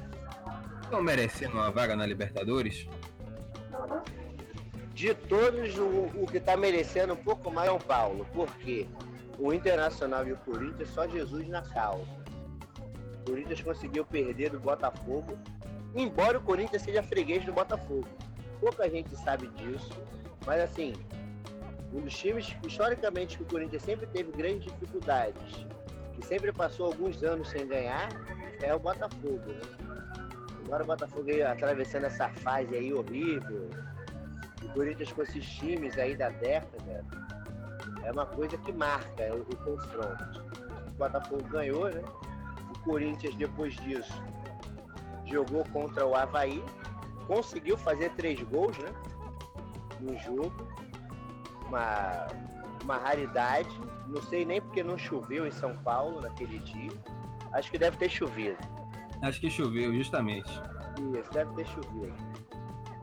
estão 0.89 1.03
merecendo 1.03 1.53
uma 1.53 1.71
vaga 1.71 1.95
na 1.95 2.07
Libertadores? 2.07 2.89
De 4.95 5.15
todos, 5.15 5.79
o, 5.79 6.11
o 6.17 6.27
que 6.27 6.39
está 6.39 6.57
merecendo 6.57 7.13
um 7.13 7.17
pouco 7.17 7.51
mais 7.51 7.69
é 7.69 7.73
o 7.73 7.79
Paulo. 7.79 8.27
porque 8.33 8.89
O 9.39 9.53
Internacional 9.53 10.27
e 10.27 10.33
o 10.33 10.37
Corinthians, 10.39 10.89
só 10.91 11.07
Jesus 11.07 11.47
na 11.47 11.63
causa. 11.63 12.09
O 13.21 13.31
Corinthians 13.31 13.61
conseguiu 13.61 14.05
perder 14.05 14.51
do 14.51 14.59
Botafogo, 14.59 15.39
embora 15.95 16.39
o 16.39 16.41
Corinthians 16.41 16.83
seja 16.83 17.03
freguês 17.03 17.45
do 17.45 17.53
Botafogo. 17.53 18.09
Pouca 18.59 18.89
gente 18.89 19.15
sabe 19.17 19.47
disso, 19.49 19.93
mas 20.45 20.61
assim, 20.63 20.95
um 21.93 22.01
dos 22.01 22.17
times, 22.17 22.57
historicamente, 22.67 23.37
que 23.37 23.43
o 23.45 23.47
Corinthians 23.47 23.83
sempre 23.83 24.07
teve 24.07 24.33
grandes 24.33 24.65
dificuldades 24.65 25.67
que 26.19 26.27
sempre 26.27 26.53
passou 26.53 26.87
alguns 26.87 27.23
anos 27.23 27.49
sem 27.49 27.67
ganhar, 27.67 28.09
é 28.61 28.75
o 28.75 28.79
Botafogo. 28.79 29.41
Né? 29.47 29.88
Agora 30.69 30.85
o 30.85 30.87
Botafogo 30.87 31.31
aí, 31.31 31.43
atravessando 31.43 32.05
essa 32.05 32.29
fase 32.29 32.77
aí 32.77 32.93
horrível, 32.93 33.71
o 34.63 34.69
Corinthians 34.75 35.11
com 35.13 35.23
esses 35.23 35.43
times 35.47 35.97
aí 35.97 36.15
da 36.15 36.29
década, 36.29 37.07
é 38.05 38.13
uma 38.13 38.27
coisa 38.27 38.59
que 38.59 38.71
marca 38.71 39.23
é 39.23 39.33
o, 39.33 39.41
o 39.41 39.57
confronto. 39.57 40.43
O 40.89 40.99
Botafogo 40.99 41.43
ganhou, 41.45 41.89
né? 41.89 42.03
O 42.71 42.79
Corinthians, 42.81 43.35
depois 43.37 43.75
disso, 43.77 44.13
jogou 45.25 45.65
contra 45.73 46.07
o 46.07 46.15
Havaí, 46.15 46.63
conseguiu 47.27 47.79
fazer 47.79 48.11
três 48.11 48.39
gols, 48.43 48.77
né? 48.77 48.93
No 50.01 50.19
jogo. 50.19 50.53
Uma, 51.67 52.27
uma 52.83 52.99
raridade 52.99 53.75
não 54.07 54.21
sei 54.21 54.45
nem 54.45 54.61
porque 54.61 54.83
não 54.83 54.99
choveu 54.99 55.47
em 55.47 55.51
São 55.51 55.75
Paulo 55.79 56.21
naquele 56.21 56.59
dia. 56.59 56.91
Acho 57.53 57.71
que 57.71 57.79
deve 57.79 57.97
ter 57.97 58.11
chovido. 58.11 58.78
Acho 59.23 59.41
que 59.41 59.51
choveu, 59.51 59.93
justamente. 59.95 60.51
Isso, 61.19 61.31
deve 61.33 61.55
ter 61.55 61.67
chovido. 61.67 62.15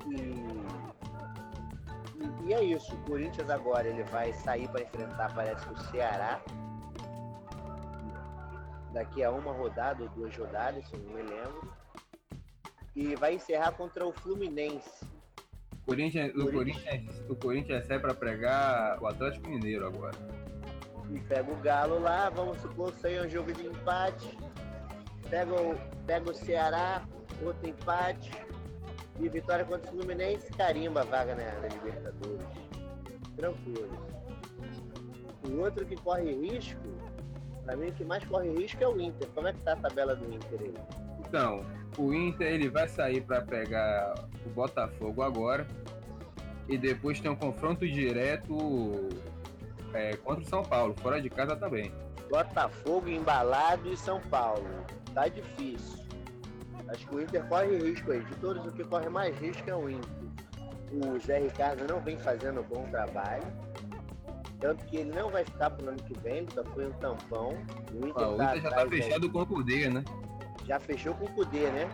E, 0.08 0.16
e, 2.46 2.50
e 2.50 2.54
é 2.54 2.64
isso. 2.64 2.94
O 2.94 2.98
Corinthians 3.00 3.50
agora 3.50 3.88
ele 3.88 4.04
vai 4.04 4.32
sair 4.34 4.68
para 4.70 4.84
enfrentar, 4.84 5.34
parece, 5.34 5.68
o 5.70 5.78
Ceará. 5.92 6.42
Daqui 8.94 9.24
a 9.24 9.32
uma 9.32 9.52
rodada 9.52 10.04
ou 10.04 10.10
duas 10.10 10.36
rodadas, 10.38 10.88
se 10.88 10.94
eu 10.94 11.00
não 11.02 11.14
me 11.14 11.22
lembro. 11.22 11.74
E 12.96 13.16
vai 13.16 13.36
encerrar 13.36 13.74
contra 13.74 14.06
o 14.06 14.14
Fluminense. 14.14 15.06
Corinthians, 15.86 16.34
o, 16.36 16.52
Corinthians, 16.52 17.24
o 17.30 17.36
Corinthians 17.36 17.86
sai 17.86 18.00
para 18.00 18.14
pregar 18.14 19.02
o 19.02 19.08
Atlético 19.08 19.50
Mineiro 19.50 19.86
agora 19.86 20.18
e 21.12 21.20
pega 21.20 21.52
o 21.52 21.56
Galo 21.58 22.00
lá, 22.00 22.30
vamos 22.30 22.60
supor 22.62 22.92
que 22.94 23.08
é 23.08 23.22
um 23.22 23.30
jogo 23.30 23.54
de 23.54 23.68
empate, 23.68 24.38
pega 25.30 25.54
o, 25.54 25.76
pega 26.06 26.32
o 26.32 26.34
Ceará, 26.34 27.04
outro 27.42 27.70
empate, 27.70 28.32
e 29.20 29.30
vitória 29.30 29.64
contra 29.66 29.90
o 29.90 29.94
Fluminense, 29.96 30.52
carimba 30.54 31.02
a 31.02 31.06
vaga 31.06 31.36
na, 31.36 31.44
na 31.62 31.68
Libertadores. 31.68 32.48
Tranquilo. 33.36 33.90
O 35.50 35.60
outro 35.60 35.86
que 35.86 35.96
corre 35.96 36.34
risco, 36.34 36.82
para 37.64 37.76
mim 37.76 37.90
o 37.90 37.94
que 37.94 38.04
mais 38.04 38.24
corre 38.26 38.50
risco 38.52 38.84
é 38.84 38.88
o 38.88 39.00
Inter. 39.00 39.28
Como 39.34 39.48
é 39.48 39.54
que 39.54 39.60
tá 39.60 39.74
a 39.74 39.78
tabela 39.78 40.16
do 40.16 40.34
Inter 40.34 40.60
aí? 40.62 40.74
Então, 41.20 41.66
o 41.98 42.14
Inter 42.14 42.48
ele 42.48 42.70
vai 42.70 42.88
sair 42.88 43.22
para 43.22 43.42
pegar 43.42 44.16
o 44.46 44.50
Botafogo 44.50 45.22
agora 45.22 45.68
e 46.68 46.78
depois 46.78 47.20
tem 47.20 47.30
um 47.30 47.36
confronto 47.36 47.88
direto 47.88 49.10
é, 49.94 50.16
contra 50.18 50.44
o 50.44 50.48
São 50.48 50.64
Paulo, 50.64 50.96
fora 51.02 51.22
de 51.22 51.30
casa 51.30 51.56
também. 51.56 51.92
Botafogo 52.30 53.10
embalado 53.10 53.92
e 53.92 53.98
São 53.98 54.20
Paulo. 54.22 54.66
Tá 55.14 55.28
difícil. 55.28 56.06
Acho 56.88 57.08
que 57.08 57.16
o 57.16 57.22
Inter 57.22 57.48
corre 57.48 57.78
risco 57.78 58.12
aí. 58.12 58.24
De 58.24 58.36
todos, 58.36 58.66
o 58.66 58.72
que 58.72 58.84
corre 58.84 59.10
mais 59.10 59.36
risco 59.40 59.70
é 59.70 59.76
o 59.76 59.90
Inter. 59.90 60.12
O 60.92 61.20
Zé 61.20 61.40
Ricardo 61.40 61.88
não 61.88 62.00
vem 62.00 62.18
fazendo 62.18 62.64
bom 62.64 62.88
trabalho. 62.90 63.44
Tanto 64.60 64.86
que 64.86 64.98
ele 64.98 65.12
não 65.12 65.30
vai 65.30 65.44
ficar 65.44 65.70
pro 65.72 65.90
ano 65.90 66.02
que 66.04 66.18
vem, 66.20 66.48
só 66.54 66.64
foi 66.64 66.88
um 66.88 66.92
tampão. 66.94 67.50
O 67.94 68.08
Inter, 68.08 68.24
ah, 68.24 68.30
o 68.30 68.38
tá 68.38 68.58
Inter 68.58 68.62
já 68.62 68.70
tá 68.72 68.88
fechado 68.88 69.26
aí. 69.26 69.32
com 69.32 69.42
o 69.42 69.46
Cudê, 69.46 69.90
né? 69.90 70.04
Já 70.66 70.80
fechou 70.80 71.14
com 71.16 71.26
o 71.26 71.32
Cudê, 71.34 71.70
né? 71.72 71.90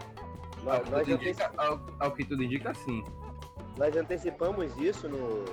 Nós, 0.63 0.85
ao, 0.85 0.91
nós 0.91 1.07
indica, 1.07 1.51
ao, 1.57 1.79
ao, 1.99 2.11
que 2.11 2.23
tudo 2.23 2.43
indica, 2.43 2.73
sim. 2.73 3.03
Nós 3.77 3.95
antecipamos 3.95 4.77
isso 4.77 5.09
no 5.09 5.43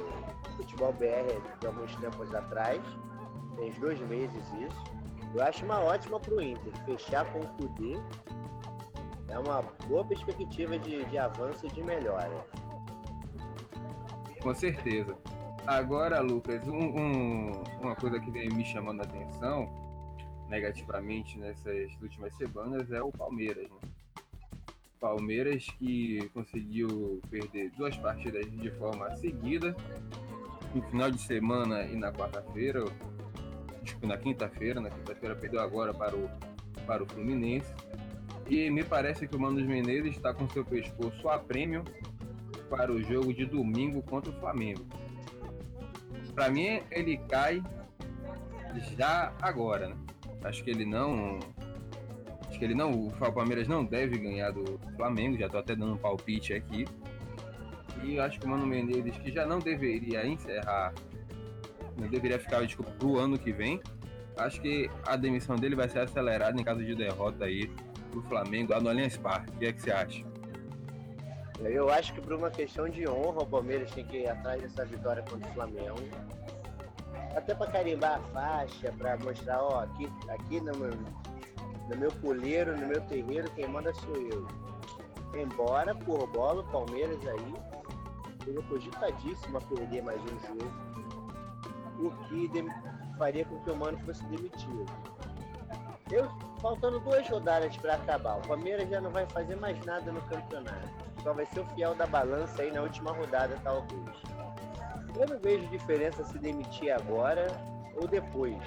Futebol 0.57 0.93
BR 0.93 1.41
de 1.61 1.67
alguns 1.67 1.95
tempos 1.97 2.35
atrás. 2.35 2.81
Tem 3.59 3.71
uns 3.71 3.79
dois 3.79 4.01
meses 4.09 4.45
isso. 4.55 4.85
Eu 5.35 5.43
acho 5.43 5.65
uma 5.65 5.81
ótima 5.81 6.19
para 6.21 6.35
o 6.35 6.41
Inter. 6.41 6.73
Fechar 6.85 7.31
com 7.33 7.41
o 7.41 7.49
Kudê 7.49 7.99
é 9.29 9.39
uma 9.39 9.63
boa 9.87 10.05
perspectiva 10.05 10.79
de, 10.79 11.05
de 11.05 11.19
avanço 11.19 11.67
e 11.67 11.71
de 11.71 11.83
melhora. 11.83 12.47
Com 14.41 14.55
certeza. 14.55 15.17
Agora, 15.67 16.21
Lucas, 16.21 16.67
um, 16.67 16.79
um, 16.79 17.53
uma 17.83 17.95
coisa 17.95 18.19
que 18.19 18.31
vem 18.31 18.49
me 18.49 18.65
chamando 18.65 19.01
a 19.01 19.05
atenção 19.05 19.69
negativamente 20.49 21.39
nessas 21.39 21.93
últimas 22.01 22.33
semanas 22.37 22.91
é 22.91 23.03
o 23.03 23.13
Palmeiras. 23.13 23.69
Né? 23.69 23.91
Palmeiras 24.99 25.67
que 25.79 26.29
conseguiu 26.33 27.21
perder 27.29 27.71
duas 27.77 27.97
partidas 27.99 28.51
de 28.51 28.71
forma 28.73 29.15
seguida, 29.17 29.77
no 30.75 30.83
final 30.83 31.11
de 31.11 31.21
semana 31.21 31.83
e 31.83 31.97
na 31.97 32.13
quarta-feira, 32.13 32.85
tipo 33.89 34.07
na 34.07 34.17
quinta-feira, 34.17 34.81
na 34.81 34.91
quinta-feira 34.91 35.35
perdeu 35.35 35.61
agora 35.61 35.93
para 35.93 36.17
o, 36.17 36.31
para 36.87 37.03
o 37.03 37.07
Fluminense. 37.07 37.73
E 38.49 38.71
me 38.71 38.83
parece 38.83 39.29
que 39.29 39.37
o 39.37 39.41
Mano 39.41 39.61
Menezes 39.61 40.17
está 40.17 40.33
com 40.33 40.49
seu 40.49 40.65
pescoço 40.65 41.29
a 41.29 41.39
prêmio 41.39 41.85
para 42.71 42.93
o 42.93 43.03
jogo 43.03 43.33
de 43.33 43.45
domingo 43.45 44.03
contra 44.03 44.31
o 44.31 44.41
Flamengo. 44.41 44.87
Para 46.35 46.49
mim, 46.49 46.81
ele 46.91 47.19
cai 47.29 47.63
já 48.97 49.33
agora, 49.43 49.89
né? 49.89 49.97
Acho 50.45 50.63
que 50.63 50.71
ele 50.71 50.85
não. 50.85 51.39
Acho 52.49 52.59
que 52.59 52.65
ele 52.65 52.75
não. 52.75 52.91
O 52.93 53.13
Palmeiras 53.33 53.69
não 53.69 53.85
deve 53.85 54.19
ganhar 54.19 54.51
do 54.53 54.79
Flamengo, 54.97 55.37
já 55.37 55.49
tô 55.49 55.59
até 55.59 55.75
dando 55.75 55.95
um 55.95 55.99
palpite 55.99 56.55
aqui. 56.55 56.87
E 58.03 58.19
acho 58.21 58.39
que 58.39 58.47
o 58.47 58.49
Mano 58.49 58.67
Menezes, 58.67 59.17
que 59.19 59.33
já 59.33 59.45
não 59.45 59.59
deveria 59.59 60.27
encerrar, 60.27 60.95
deveria 62.07 62.39
ficar, 62.39 62.65
desculpa, 62.65 62.93
pro 62.93 63.19
ano 63.19 63.39
que 63.39 63.53
vem. 63.53 63.81
Acho 64.37 64.61
que 64.61 64.89
a 65.05 65.17
demissão 65.17 65.57
dele 65.57 65.75
vai 65.75 65.89
ser 65.89 66.01
acelerada 66.01 66.61
em 66.61 66.63
caso 66.63 66.85
de 66.85 66.95
derrota 66.95 67.45
aí 67.45 67.69
pro 68.11 68.23
Flamengo 68.23 68.73
lá 68.73 68.81
no 68.81 68.89
Allianz 68.89 69.17
Parque. 69.17 69.51
O 69.51 69.59
que 69.59 69.67
é 69.67 69.73
que 69.73 69.83
você 69.83 69.91
acha? 69.91 70.25
Eu 71.61 71.91
acho 71.91 72.15
que 72.15 72.21
por 72.21 72.35
uma 72.35 72.51
questão 72.51 72.89
de 72.89 73.09
honra 73.09 73.43
o 73.43 73.47
Palmeiras 73.47 73.91
tem 73.91 74.05
que 74.05 74.19
ir 74.19 74.29
atrás 74.29 74.63
dessa 74.63 74.85
vitória 74.85 75.25
contra 75.29 75.51
o 75.51 75.55
Flamengo. 75.55 75.99
Até 77.35 77.55
para 77.55 77.71
carimbar 77.71 78.19
a 78.19 78.21
faixa, 78.33 78.93
para 78.93 79.17
mostrar, 79.19 79.61
ó, 79.61 79.81
aqui, 79.81 80.09
aqui 80.29 80.61
no, 80.61 80.77
meu, 80.77 80.93
no 81.91 81.97
meu 81.97 82.13
puleiro, 82.13 82.77
no 82.77 82.87
meu 82.87 83.01
terreiro, 83.03 83.51
quem 83.51 83.67
manda 83.67 83.93
sou 83.95 84.17
eu. 84.17 84.47
Embora, 85.35 85.95
por 85.95 86.27
bola, 86.29 86.63
o 86.63 86.71
Palmeiras 86.71 87.19
aí 87.27 87.55
seria 88.45 88.63
cogitadíssimo 88.63 89.59
a 89.59 89.61
perder 89.61 90.03
mais 90.03 90.21
um 90.23 90.39
jogo, 90.47 90.73
o 91.99 92.11
que 92.25 92.51
faria 93.17 93.45
com 93.45 93.59
que 93.61 93.71
o 93.71 93.77
Mano 93.77 93.99
fosse 94.01 94.25
demitido. 94.27 94.87
Eu, 96.11 96.29
faltando 96.61 97.01
duas 97.01 97.29
rodadas 97.29 97.77
para 97.77 97.95
acabar, 97.95 98.39
o 98.39 98.49
Palmeiras 98.49 98.89
já 98.89 99.01
não 99.01 99.11
vai 99.11 99.27
fazer 99.27 99.57
mais 99.57 99.79
nada 99.85 100.11
no 100.11 100.23
campeonato. 100.23 100.89
Só 101.23 101.35
vai 101.35 101.45
ser 101.47 101.61
o 101.61 101.67
fiel 101.67 101.95
da 101.95 102.07
balança 102.07 102.63
aí 102.63 102.71
na 102.71 102.83
última 102.83 103.13
rodada, 103.13 103.59
talvez. 103.63 104.17
Eu 105.19 105.27
não 105.27 105.39
vejo 105.39 105.67
diferença 105.67 106.25
se 106.25 106.39
demitir 106.39 106.93
agora 106.93 107.47
ou 107.97 108.07
depois. 108.07 108.63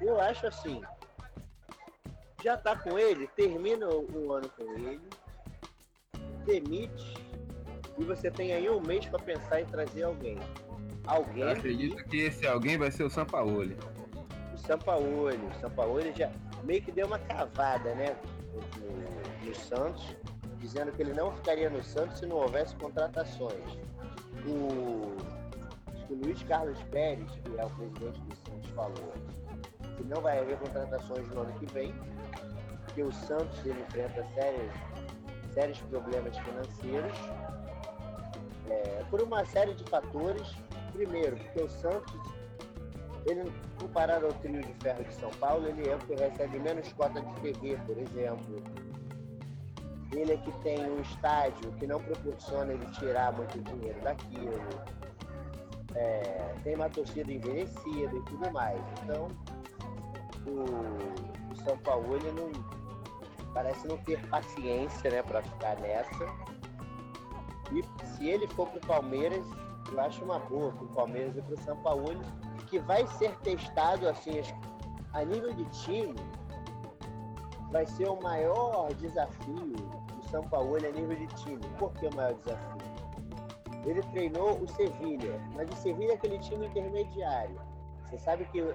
Eu 0.00 0.20
acho 0.20 0.46
assim. 0.46 0.82
Já 2.42 2.56
tá 2.56 2.76
com 2.76 2.98
ele, 2.98 3.28
termina 3.28 3.86
o 3.88 4.32
ano 4.32 4.48
com 4.48 4.64
ele, 4.64 5.00
demite 6.44 7.32
e 7.98 8.04
você 8.04 8.30
tem 8.30 8.52
aí 8.52 8.68
um 8.68 8.80
mês 8.80 9.06
para 9.06 9.18
pensar 9.20 9.60
em 9.60 9.66
trazer 9.66 10.02
alguém. 10.02 10.38
Alguém. 11.06 11.42
Eu 11.42 11.50
acredito 11.50 12.04
que 12.04 12.16
esse 12.18 12.46
alguém 12.46 12.78
vai 12.78 12.90
ser 12.90 13.04
o 13.04 13.10
Sampaoli. 13.10 13.76
O 14.54 14.58
Sampaoli. 14.58 15.36
O 15.36 15.60
Sampaoli 15.60 16.12
já 16.14 16.30
meio 16.64 16.82
que 16.82 16.92
deu 16.92 17.06
uma 17.06 17.18
cavada, 17.18 17.94
né? 17.94 18.16
No, 18.52 19.46
no 19.46 19.54
Santos, 19.54 20.14
dizendo 20.58 20.92
que 20.92 21.02
ele 21.02 21.14
não 21.14 21.32
ficaria 21.32 21.70
no 21.70 21.82
Santos 21.82 22.18
se 22.18 22.26
não 22.26 22.36
houvesse 22.36 22.74
contratações 22.76 23.78
o, 24.46 25.16
o 26.10 26.14
Luiz 26.24 26.42
Carlos 26.44 26.78
Pérez, 26.90 27.30
que 27.30 27.58
é 27.58 27.64
o 27.64 27.70
presidente 27.70 28.20
do 28.20 28.36
Santos, 28.36 28.70
falou 28.70 29.12
que 29.96 30.04
não 30.04 30.20
vai 30.20 30.38
haver 30.38 30.58
contratações 30.58 31.28
no 31.28 31.42
ano 31.42 31.52
que 31.58 31.66
vem, 31.72 31.94
que 32.94 33.02
o 33.02 33.12
Santos 33.12 33.58
ele 33.64 33.80
enfrenta 33.80 34.24
sérios, 34.34 34.72
sérios 35.52 35.78
problemas 35.90 36.36
financeiros 36.38 37.18
é, 38.68 39.04
por 39.10 39.22
uma 39.22 39.44
série 39.44 39.74
de 39.74 39.84
fatores. 39.84 40.54
Primeiro, 40.92 41.36
porque 41.36 41.62
o 41.62 41.68
Santos, 41.68 42.20
ele, 43.26 43.50
comparado 43.78 44.26
ao 44.26 44.32
trio 44.34 44.60
de 44.60 44.74
ferro 44.74 45.04
de 45.04 45.14
São 45.14 45.30
Paulo, 45.30 45.66
ele 45.66 45.88
é 45.88 45.94
o 45.94 45.98
que 45.98 46.14
recebe 46.14 46.58
menos 46.58 46.92
cota 46.92 47.20
de 47.20 47.40
TV, 47.40 47.76
por 47.86 47.98
exemplo 47.98 48.62
ele 50.16 50.32
é 50.32 50.36
que 50.36 50.52
tem 50.58 50.78
um 50.90 51.00
estádio 51.00 51.72
que 51.72 51.86
não 51.86 52.00
proporciona 52.02 52.72
ele 52.72 52.86
tirar 52.92 53.32
muito 53.32 53.60
dinheiro 53.62 54.00
daquilo. 54.02 54.52
É, 55.94 56.54
tem 56.62 56.74
uma 56.74 56.88
torcida 56.88 57.32
envelhecida 57.32 58.14
e 58.14 58.22
tudo 58.24 58.50
mais. 58.52 58.80
Então, 59.02 59.28
o, 60.46 61.52
o 61.52 61.56
São 61.64 61.76
Paulo 61.78 62.16
ele 62.16 62.32
não 62.32 62.50
parece 63.54 63.86
não 63.86 63.98
ter 63.98 64.20
paciência 64.28 65.10
né, 65.10 65.22
para 65.22 65.42
ficar 65.42 65.76
nessa. 65.80 66.26
E 67.72 68.06
se 68.06 68.28
ele 68.28 68.46
for 68.48 68.68
para 68.68 68.78
o 68.78 68.86
Palmeiras, 68.86 69.46
eu 69.92 70.00
acho 70.00 70.24
uma 70.24 70.38
boa 70.38 70.72
para 70.72 70.84
o 70.84 70.88
Palmeiras 70.88 71.36
e 71.36 71.42
para 71.42 71.54
o 71.54 71.58
São 71.58 71.76
Paulo, 71.82 72.20
que 72.68 72.78
vai 72.78 73.06
ser 73.06 73.36
testado 73.40 74.08
assim 74.08 74.42
a 75.12 75.24
nível 75.24 75.52
de 75.52 75.64
time. 75.66 76.14
Vai 77.70 77.86
ser 77.86 78.08
o 78.08 78.20
maior 78.20 78.92
desafio 78.94 79.72
são 80.32 80.42
Paulo 80.48 80.76
a 80.76 80.90
nível 80.90 81.14
de 81.14 81.26
time. 81.44 81.60
Por 81.78 81.92
que 81.92 82.06
o 82.06 82.14
maior 82.16 82.34
desafio? 82.34 82.92
Ele 83.84 84.02
treinou 84.12 84.58
o 84.58 84.66
Sevilha, 84.66 85.38
mas 85.54 85.68
o 85.68 85.76
Sevilha 85.76 86.12
é 86.12 86.14
aquele 86.14 86.38
time 86.38 86.66
intermediário. 86.66 87.60
Você 88.06 88.18
sabe 88.18 88.46
que 88.46 88.74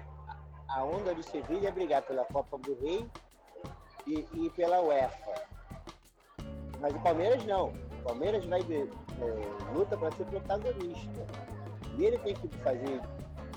a 0.68 0.84
onda 0.84 1.14
do 1.14 1.22
Sevilha 1.22 1.68
é 1.68 1.72
brigar 1.72 2.02
pela 2.02 2.24
Copa 2.26 2.58
do 2.58 2.78
Rei 2.80 3.10
e, 4.06 4.26
e 4.34 4.50
pela 4.50 4.80
UEFA. 4.80 5.34
Mas 6.80 6.94
o 6.94 7.00
Palmeiras 7.00 7.44
não. 7.44 7.72
O 7.98 8.02
Palmeiras 8.02 8.44
vai 8.44 8.62
de, 8.62 8.76
é, 8.76 8.88
luta 9.74 9.96
para 9.96 10.10
ser 10.12 10.24
protagonista. 10.26 11.26
E 11.96 12.04
ele 12.04 12.18
tem 12.18 12.34
que 12.34 12.48
fazer 12.58 13.00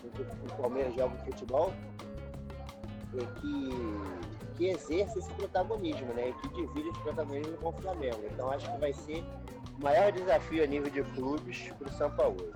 o 0.04 0.62
Palmeiras 0.62 0.93
joga 0.95 1.15
futebol 1.17 1.71
é 3.13 3.25
que 3.39 4.32
que 4.62 4.67
exerce 4.67 5.17
esse 5.17 5.34
protagonismo, 5.34 6.13
né? 6.13 6.34
Que 6.41 6.49
divide 6.49 6.89
esse 6.89 6.99
protagonismo 6.99 7.58
com 7.58 7.69
o 7.69 7.73
Flamengo. 7.73 8.21
Então 8.32 8.51
acho 8.51 8.71
que 8.71 8.77
vai 8.80 8.93
ser 8.93 9.23
o 9.80 9.84
maior 9.84 10.12
desafio 10.12 10.63
a 10.63 10.67
nível 10.67 10.91
de 10.91 11.04
clubes 11.15 11.71
para 11.80 11.88
o 11.88 11.91
São 11.93 12.12
Paulo. 12.12 12.54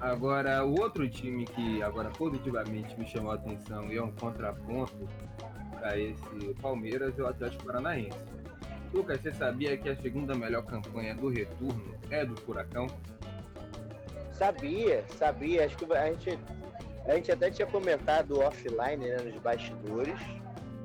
Agora, 0.00 0.64
o 0.66 0.78
outro 0.80 1.08
time 1.08 1.46
que 1.46 1.82
agora 1.82 2.10
positivamente 2.10 2.98
me 2.98 3.06
chamou 3.06 3.32
a 3.32 3.36
atenção 3.36 3.90
e 3.90 3.96
é 3.96 4.02
um 4.02 4.12
contraponto 4.12 5.08
para 5.78 5.98
esse 5.98 6.54
Palmeiras 6.60 7.18
é 7.18 7.22
o 7.22 7.26
Atlético 7.26 7.64
Paranaense. 7.64 8.33
Lucas, 8.94 9.20
você 9.20 9.32
sabia 9.32 9.76
que 9.76 9.88
a 9.88 9.96
segunda 9.96 10.36
melhor 10.36 10.62
campanha 10.62 11.16
do 11.16 11.28
retorno 11.28 11.98
é 12.10 12.24
do 12.24 12.36
Furacão? 12.42 12.86
Sabia, 14.30 15.04
sabia. 15.18 15.66
Acho 15.66 15.76
que 15.76 15.92
a 15.92 16.06
gente 16.12 16.38
a 17.04 17.14
gente 17.16 17.32
até 17.32 17.50
tinha 17.50 17.66
comentado 17.66 18.38
offline, 18.40 19.04
né, 19.04 19.16
nos 19.16 19.34
bastidores. 19.42 20.18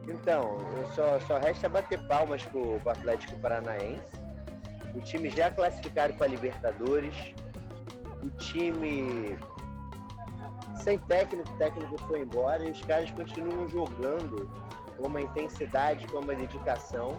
Então, 0.08 0.58
só, 0.96 1.20
só 1.20 1.38
resta 1.38 1.70
bater 1.70 2.00
palmas 2.08 2.44
pro, 2.46 2.80
pro 2.80 2.90
Atlético 2.90 3.40
Paranaense. 3.40 4.02
O 4.96 5.02
time 5.02 5.30
já 5.30 5.52
classificado 5.52 6.16
para 6.16 6.26
Libertadores. 6.26 7.14
O 8.24 8.30
time 8.38 9.38
sem 10.84 10.98
técnico, 10.98 11.48
o 11.48 11.58
técnico 11.58 11.96
foi 12.08 12.22
embora 12.22 12.68
e 12.68 12.72
os 12.72 12.82
caras 12.82 13.12
continuam 13.12 13.70
jogando 13.70 14.50
com 14.98 15.08
uma 15.08 15.22
intensidade, 15.22 16.08
com 16.08 16.18
uma 16.18 16.34
dedicação 16.34 17.16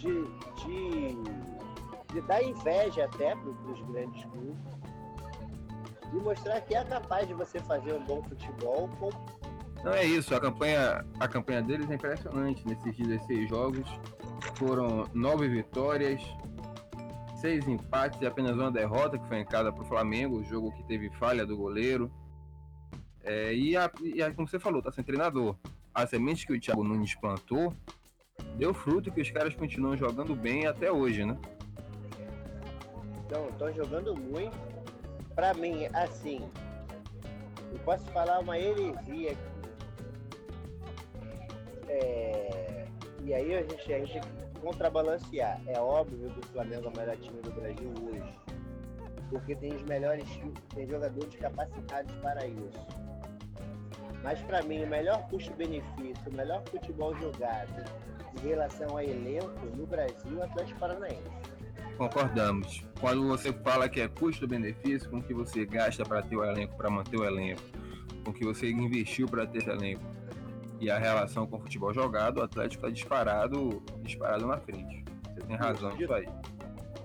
de, 0.00 0.24
de, 0.64 1.16
de 2.12 2.20
dar 2.22 2.42
inveja 2.42 3.04
até 3.04 3.34
para 3.36 3.50
os 3.50 3.80
grandes 3.82 4.24
clubes 4.24 4.80
e 6.12 6.16
mostrar 6.16 6.60
que 6.62 6.74
é 6.74 6.84
capaz 6.84 7.28
de 7.28 7.34
você 7.34 7.60
fazer 7.60 7.94
um 7.94 8.04
bom 8.04 8.22
futebol 8.24 8.88
com 8.98 9.10
não 9.82 9.94
é 9.94 10.04
isso, 10.04 10.34
a 10.34 10.40
campanha, 10.40 11.06
a 11.18 11.26
campanha 11.26 11.62
deles 11.62 11.90
é 11.90 11.94
impressionante 11.94 12.62
nesses 12.66 12.94
16 12.94 13.48
jogos. 13.48 13.88
Foram 14.56 15.08
nove 15.14 15.48
vitórias, 15.48 16.20
seis 17.40 17.66
empates 17.66 18.20
e 18.20 18.26
apenas 18.26 18.58
uma 18.58 18.70
derrota, 18.70 19.18
que 19.18 19.26
foi 19.26 19.38
em 19.38 19.44
casa 19.46 19.72
para 19.72 19.82
o 19.82 19.86
Flamengo, 19.86 20.38
o 20.38 20.44
jogo 20.44 20.70
que 20.72 20.82
teve 20.84 21.08
falha 21.12 21.46
do 21.46 21.56
goleiro. 21.56 22.12
É, 23.22 23.54
e, 23.54 23.74
a, 23.74 23.90
e 24.02 24.22
a, 24.22 24.30
como 24.34 24.46
você 24.46 24.58
falou, 24.58 24.82
tá 24.82 24.92
sem 24.92 25.02
treinador. 25.02 25.56
A 25.94 26.06
semente 26.06 26.46
que 26.46 26.52
o 26.52 26.60
Thiago 26.60 26.84
Nunes 26.84 27.14
plantou 27.14 27.74
deu 28.56 28.74
fruto 28.74 29.10
que 29.10 29.20
os 29.20 29.30
caras 29.30 29.54
continuam 29.54 29.96
jogando 29.96 30.34
bem 30.34 30.66
até 30.66 30.90
hoje, 30.90 31.24
né? 31.24 31.36
estão 33.60 33.72
jogando 33.74 34.16
muito. 34.16 34.56
Para 35.34 35.54
mim, 35.54 35.86
assim, 35.92 36.40
eu 37.72 37.78
posso 37.80 38.04
falar 38.06 38.40
uma 38.40 38.58
heresia 38.58 39.32
aqui. 39.32 39.50
É, 41.88 42.86
e 43.22 43.34
aí 43.34 43.54
a 43.54 43.62
gente, 43.62 43.92
a 43.92 43.98
gente 43.98 44.20
contrabalancear. 44.60 45.60
É 45.66 45.78
óbvio 45.78 46.30
que 46.30 46.40
o 46.40 46.46
Flamengo 46.52 46.86
é 46.86 46.88
o 46.88 46.96
melhor 46.96 47.16
time 47.16 47.40
do 47.42 47.52
Brasil 47.52 47.92
hoje. 48.02 48.38
Porque 49.28 49.54
tem 49.54 49.74
os 49.74 49.82
melhores 49.82 50.28
tem 50.74 50.88
jogadores 50.88 51.34
capacitados 51.36 52.14
para 52.16 52.46
isso. 52.46 52.86
Mas 54.22 54.40
para 54.42 54.62
mim, 54.62 54.82
o 54.82 54.86
melhor 54.86 55.26
custo-benefício, 55.28 56.30
o 56.30 56.34
melhor 56.34 56.62
futebol 56.68 57.14
jogado 57.16 57.84
em 58.36 58.48
relação 58.48 58.96
a 58.96 59.04
elenco 59.04 59.66
no 59.76 59.86
Brasil 59.86 60.38
o 60.38 60.42
Atlético 60.42 60.78
Paranaense. 60.78 61.22
Concordamos. 61.96 62.82
Quando 62.98 63.28
você 63.28 63.52
fala 63.52 63.88
que 63.88 64.00
é 64.00 64.08
custo-benefício, 64.08 65.10
com 65.10 65.18
o 65.18 65.22
que 65.22 65.34
você 65.34 65.66
gasta 65.66 66.04
para 66.04 66.22
ter 66.22 66.36
o 66.36 66.44
elenco, 66.44 66.76
para 66.76 66.88
manter 66.88 67.18
o 67.18 67.24
elenco, 67.24 67.62
com 68.24 68.30
o 68.30 68.34
que 68.34 68.44
você 68.44 68.70
investiu 68.70 69.26
para 69.28 69.46
ter 69.46 69.58
esse 69.58 69.70
elenco, 69.70 70.02
e 70.80 70.90
a 70.90 70.98
relação 70.98 71.46
com 71.46 71.58
o 71.58 71.60
futebol 71.60 71.92
jogado, 71.92 72.38
o 72.38 72.42
Atlético 72.42 72.86
está 72.86 72.90
disparado, 72.90 73.82
disparado 74.02 74.46
na 74.46 74.56
frente. 74.56 75.04
Você 75.34 75.46
tem 75.46 75.56
razão 75.56 75.94
nisso 75.94 76.12
aí. 76.14 76.26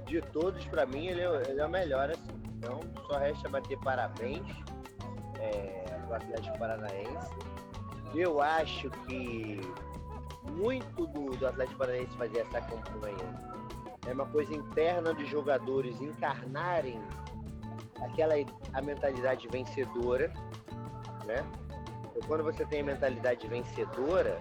De 0.06 0.22
todos, 0.22 0.64
para 0.66 0.86
mim, 0.86 1.08
ele 1.08 1.20
é, 1.20 1.44
ele 1.50 1.60
é, 1.60 1.66
o 1.66 1.70
melhor, 1.70 2.10
assim. 2.10 2.42
Então, 2.58 2.80
só 3.06 3.18
resta 3.18 3.50
bater 3.50 3.78
parabéns 3.80 4.48
é, 5.40 6.00
do 6.08 6.14
Atlético 6.14 6.58
Paranaense. 6.58 7.36
Eu 8.14 8.42
acho 8.42 8.90
que 9.08 9.60
muito 10.52 11.08
do, 11.08 11.32
do 11.38 11.48
Atlético 11.48 11.80
Paranaense 11.80 12.16
fazer 12.18 12.40
essa 12.40 12.62
campanha 12.62 13.56
é 14.08 14.14
uma 14.14 14.26
coisa 14.28 14.54
interna 14.54 15.14
de 15.14 15.26
jogadores 15.26 16.00
encarnarem 16.00 17.02
aquela 18.02 18.36
a 18.74 18.82
mentalidade 18.82 19.48
vencedora, 19.48 20.32
né? 21.26 21.44
Então, 22.10 22.22
quando 22.28 22.44
você 22.44 22.66
tem 22.66 22.82
a 22.82 22.84
mentalidade 22.84 23.48
vencedora, 23.48 24.40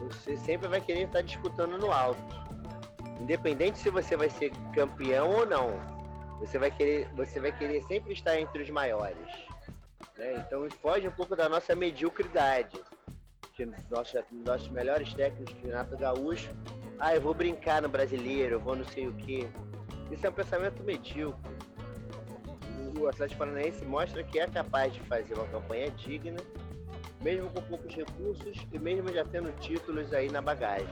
você 0.00 0.36
sempre 0.36 0.68
vai 0.68 0.80
querer 0.80 1.04
estar 1.04 1.22
disputando 1.22 1.78
no 1.78 1.92
alto. 1.92 2.22
Independente 3.20 3.78
se 3.78 3.90
você 3.90 4.16
vai 4.16 4.30
ser 4.30 4.52
campeão 4.72 5.30
ou 5.30 5.46
não, 5.46 5.70
você 6.38 6.58
vai 6.58 6.70
querer, 6.70 7.08
você 7.14 7.40
vai 7.40 7.52
querer 7.52 7.82
sempre 7.84 8.12
estar 8.12 8.38
entre 8.38 8.62
os 8.62 8.70
maiores. 8.70 9.26
Né? 10.16 10.44
Então 10.46 10.68
foge 10.82 11.08
um 11.08 11.12
pouco 11.12 11.34
da 11.34 11.48
nossa 11.48 11.74
mediocridade. 11.74 12.80
Que 13.58 13.66
nossa, 13.90 14.24
nossos 14.46 14.68
melhores 14.68 15.12
técnicos, 15.12 15.54
Renato 15.62 15.98
Gaúcho, 15.98 16.48
ah, 16.98 17.14
eu 17.14 17.20
vou 17.20 17.34
brincar 17.34 17.82
no 17.82 17.88
brasileiro, 17.90 18.54
eu 18.54 18.60
vou 18.60 18.74
não 18.74 18.84
sei 18.86 19.06
o 19.08 19.12
quê. 19.12 19.46
Isso 20.10 20.26
é 20.26 20.30
um 20.30 20.32
pensamento 20.32 20.82
medíocre 20.82 21.58
o 22.98 23.08
Atlético 23.08 23.38
Paranaense 23.38 23.84
mostra 23.84 24.22
que 24.22 24.38
é 24.38 24.46
capaz 24.46 24.92
de 24.92 25.00
fazer 25.00 25.34
uma 25.34 25.46
campanha 25.46 25.90
digna, 25.90 26.40
mesmo 27.22 27.48
com 27.50 27.62
poucos 27.62 27.94
recursos 27.94 28.66
e 28.72 28.78
mesmo 28.78 29.12
já 29.12 29.24
tendo 29.24 29.52
títulos 29.60 30.12
aí 30.12 30.30
na 30.30 30.42
bagagem. 30.42 30.88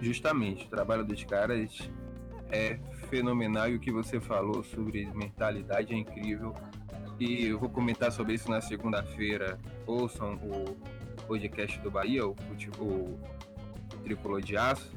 Justamente, 0.00 0.66
o 0.66 0.68
trabalho 0.68 1.04
dos 1.04 1.22
caras 1.24 1.90
é 2.50 2.78
fenomenal 3.08 3.70
e 3.70 3.76
o 3.76 3.80
que 3.80 3.92
você 3.92 4.20
falou 4.20 4.62
sobre 4.62 5.06
mentalidade 5.14 5.94
é 5.94 5.96
incrível. 5.96 6.54
E 7.18 7.46
eu 7.46 7.58
vou 7.58 7.68
comentar 7.68 8.10
sobre 8.10 8.34
isso 8.34 8.50
na 8.50 8.60
segunda-feira. 8.60 9.58
Ouçam 9.86 10.34
o 10.34 10.76
podcast 11.26 11.78
do 11.80 11.90
Bahia, 11.90 12.26
o, 12.26 12.34
o 12.78 13.18
Tricolor 14.02 14.40
de 14.40 14.56
Aço. 14.56 14.92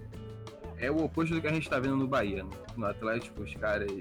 É 0.78 0.92
o 0.92 1.04
oposto 1.04 1.34
do 1.34 1.42
que 1.42 1.48
a 1.48 1.54
gente 1.54 1.64
está 1.64 1.80
vendo 1.80 1.96
no 1.96 2.08
Bahia. 2.08 2.44
Né? 2.44 2.50
No 2.76 2.86
Atlético, 2.86 3.42
os 3.42 3.54
caras 3.56 3.92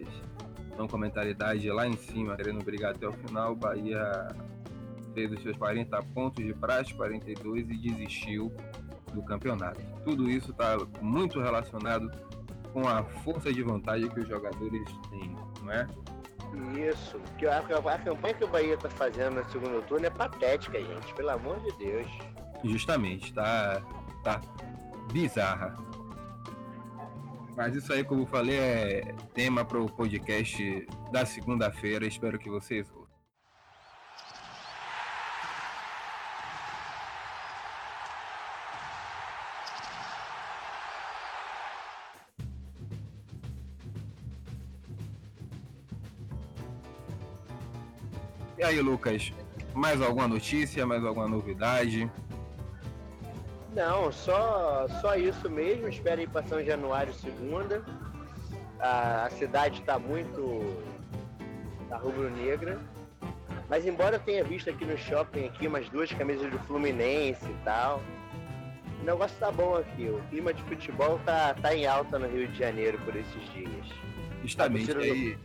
não 0.77 0.87
com 0.87 0.97
a 0.97 1.01
mentalidade 1.01 1.69
lá 1.71 1.87
em 1.87 1.97
cima, 1.97 2.37
querendo 2.37 2.63
brigar 2.65 2.95
até 2.95 3.07
o 3.07 3.13
final. 3.13 3.53
O 3.53 3.57
Bahia 3.57 4.29
fez 5.15 5.33
os 5.33 5.43
seus 5.43 5.57
40 5.57 6.03
pontos 6.15 6.45
de 6.45 6.53
praxe, 6.53 6.93
42 6.95 7.69
e 7.71 7.77
desistiu 7.77 8.53
do 9.15 9.23
campeonato. 9.23 9.81
Tudo 10.05 10.31
isso 10.31 10.51
está 10.51 10.77
muito 11.01 11.41
relacionado 11.41 12.11
com 12.73 12.87
a 12.87 13.03
força 13.03 13.51
de 13.53 13.63
vontade 13.63 14.09
que 14.11 14.21
os 14.21 14.29
jogadores 14.29 14.85
têm, 15.09 15.35
não 15.63 15.73
é? 15.73 15.87
Isso, 16.77 17.21
que 17.39 17.47
a, 17.47 17.59
a 17.59 17.99
campanha 17.99 18.35
que 18.35 18.45
o 18.45 18.49
Bahia 18.49 18.75
está 18.75 18.89
fazendo 18.89 19.37
no 19.37 19.51
segundo 19.51 19.83
turno 19.87 20.07
é 20.07 20.11
patética, 20.11 20.81
gente, 20.81 21.15
pelo 21.15 21.31
amor 21.31 21.61
de 21.61 21.73
Deus. 21.73 22.07
Justamente, 22.65 23.33
tá, 23.33 23.83
tá 24.23 24.41
bizarra. 25.13 25.77
Mas 27.57 27.75
isso 27.75 27.93
aí, 27.93 28.05
como 28.05 28.23
eu 28.23 28.27
falei, 28.27 28.59
é 28.59 29.15
tema 29.33 29.65
para 29.65 29.81
o 29.81 29.91
podcast 29.91 30.87
da 31.11 31.25
segunda-feira. 31.25 32.07
Espero 32.07 32.39
que 32.39 32.51
vocês 32.51 32.87
ouçam. 32.91 33.06
Aí, 48.67 48.81
Lucas, 48.81 49.33
mais 49.75 50.03
alguma 50.03 50.27
notícia, 50.27 50.87
mais 50.87 51.05
alguma 51.05 51.29
novidade? 51.29 52.11
Não, 53.75 54.11
só, 54.11 54.87
só 55.01 55.15
isso 55.15 55.49
mesmo. 55.49 55.89
Espero 55.89 56.21
ir 56.21 56.29
para 56.29 56.47
São 56.47 56.65
Januário 56.65 57.13
segunda. 57.15 57.85
A, 58.81 59.27
a 59.27 59.31
cidade 59.31 59.81
está 59.81 59.99
muito. 59.99 60.83
tá 61.89 61.97
rubro-negra. 61.97 62.81
Mas 63.69 63.87
embora 63.87 64.17
eu 64.17 64.21
tenha 64.21 64.45
visto 64.45 64.71
aqui 64.71 64.85
no 64.85 64.97
shopping 64.97 65.47
aqui 65.47 65.67
umas 65.67 65.89
duas 65.89 66.11
camisas 66.13 66.51
do 66.51 66.59
Fluminense 66.61 67.45
e 67.45 67.65
tal. 67.65 68.01
O 69.01 69.05
negócio 69.05 69.37
tá 69.39 69.51
bom 69.51 69.77
aqui. 69.77 70.09
O 70.09 70.21
clima 70.31 70.53
de 70.53 70.63
futebol 70.65 71.21
tá, 71.25 71.55
tá 71.55 71.75
em 71.75 71.87
alta 71.87 72.19
no 72.19 72.27
Rio 72.29 72.49
de 72.49 72.59
Janeiro 72.59 72.99
por 73.05 73.15
esses 73.15 73.53
dias. 73.53 73.87
Justamente 74.43 74.93
a 74.93 74.99
aí. 74.99 75.39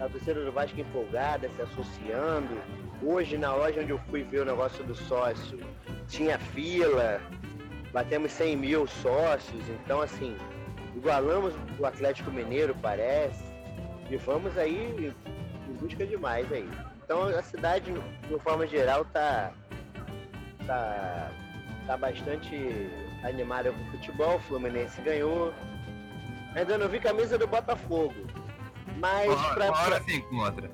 A 0.00 0.08
torcida 0.08 0.44
do 0.44 0.50
Vasco 0.50 0.80
empolgada, 0.80 1.48
se 1.50 1.62
associando. 1.62 2.56
Hoje, 3.02 3.36
na 3.36 3.54
loja 3.54 3.80
onde 3.80 3.90
eu 3.90 3.98
fui 4.10 4.22
ver 4.22 4.40
o 4.40 4.44
negócio 4.44 4.82
do 4.84 4.94
sócio, 4.94 5.58
tinha 6.08 6.38
fila 6.38 7.20
batemos 7.92 8.32
100 8.32 8.56
mil 8.56 8.86
sócios, 8.86 9.68
então 9.68 10.00
assim, 10.00 10.36
igualamos 10.94 11.54
o 11.78 11.86
Atlético 11.86 12.30
Mineiro, 12.30 12.74
parece, 12.80 13.44
e 14.08 14.16
vamos 14.16 14.56
aí 14.56 15.12
em 15.68 15.72
busca 15.74 16.06
de 16.06 16.16
mais 16.16 16.50
aí. 16.52 16.68
Então 17.04 17.24
a 17.24 17.42
cidade, 17.42 17.92
de 17.92 18.38
forma 18.40 18.66
geral, 18.66 19.04
tá, 19.06 19.52
tá, 20.66 21.30
tá 21.86 21.96
bastante 21.96 22.90
animada 23.24 23.72
com 23.72 23.82
o 23.82 23.90
futebol, 23.90 24.36
o 24.36 24.40
Fluminense 24.40 25.00
ganhou. 25.02 25.52
Ainda 26.54 26.78
não 26.78 26.88
vi 26.88 26.98
camisa 26.98 27.38
do 27.38 27.46
Botafogo. 27.46 28.14
Mas 29.00 29.30
uma, 29.30 29.54
pra, 29.54 29.68
uma 29.70 29.80
hora 29.80 30.02
se 30.02 30.16
encontra. 30.16 30.70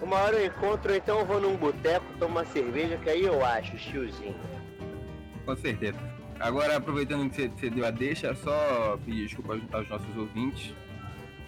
Uma 0.00 0.16
hora 0.16 0.36
eu 0.36 0.46
encontro, 0.46 0.94
então 0.94 1.18
eu 1.18 1.26
vou 1.26 1.40
num 1.40 1.56
boteco, 1.56 2.06
tomo 2.18 2.36
uma 2.36 2.44
cerveja, 2.46 2.96
que 2.98 3.10
aí 3.10 3.24
eu 3.24 3.44
acho, 3.44 3.76
tiozinho. 3.76 4.34
Com 5.44 5.56
certeza. 5.56 5.98
Agora, 6.38 6.76
aproveitando 6.76 7.28
que 7.28 7.48
você 7.48 7.68
deu 7.68 7.84
a 7.84 7.90
deixa, 7.90 8.32
só 8.36 8.96
pedir 9.04 9.26
desculpa 9.26 9.58
aos 9.72 9.88
nossos 9.88 10.16
ouvintes 10.16 10.72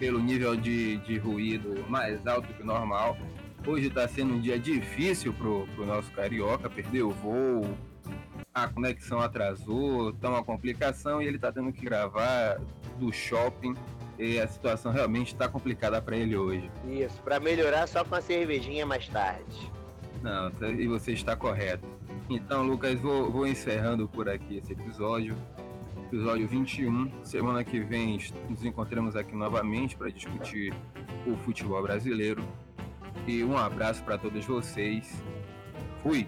pelo 0.01 0.19
nível 0.19 0.57
de, 0.57 0.97
de 0.99 1.17
ruído 1.19 1.85
mais 1.89 2.27
alto 2.27 2.53
que 2.53 2.63
o 2.63 2.67
normal. 2.67 3.17
Hoje 3.65 3.87
está 3.87 4.09
sendo 4.09 4.35
um 4.35 4.41
dia 4.41 4.59
difícil 4.59 5.33
pro, 5.33 5.69
pro 5.77 5.87
nosso 5.87 6.11
carioca, 6.11 6.69
perdeu 6.69 7.09
o 7.09 7.11
voo, 7.11 7.77
a 8.53 8.67
conexão 8.67 9.21
atrasou, 9.21 10.13
tá 10.15 10.29
uma 10.29 10.43
complicação 10.43 11.23
e 11.23 11.27
ele 11.27 11.37
está 11.37 11.53
tendo 11.53 11.71
que 11.73 11.85
gravar 11.85 12.59
do 12.99 13.13
shopping 13.13 13.75
e 14.21 14.39
a 14.39 14.47
situação 14.47 14.93
realmente 14.93 15.29
está 15.29 15.49
complicada 15.49 16.01
para 16.01 16.17
ele 16.17 16.37
hoje. 16.37 16.71
Isso, 16.87 17.21
para 17.23 17.41
melhorar 17.41 17.87
só 17.87 18.05
com 18.05 18.15
a 18.15 18.21
cervejinha 18.21 18.85
mais 18.85 19.09
tarde. 19.09 19.73
Não, 20.23 20.51
e 20.79 20.87
você 20.87 21.13
está 21.13 21.35
correto. 21.35 21.89
Então, 22.29 22.63
Lucas, 22.63 23.01
vou, 23.01 23.31
vou 23.31 23.47
encerrando 23.47 24.07
por 24.07 24.29
aqui 24.29 24.59
esse 24.59 24.73
episódio. 24.73 25.35
Episódio 26.07 26.47
21. 26.47 27.11
Semana 27.25 27.65
que 27.65 27.81
vem 27.81 28.19
nos 28.49 28.65
encontramos 28.65 29.17
aqui 29.17 29.35
novamente 29.35 29.97
para 29.97 30.11
discutir 30.11 30.75
o 31.27 31.37
futebol 31.39 31.83
brasileiro. 31.83 32.45
E 33.27 33.43
um 33.43 33.57
abraço 33.57 34.03
para 34.03 34.19
todos 34.19 34.45
vocês. 34.45 35.23
Fui! 36.03 36.27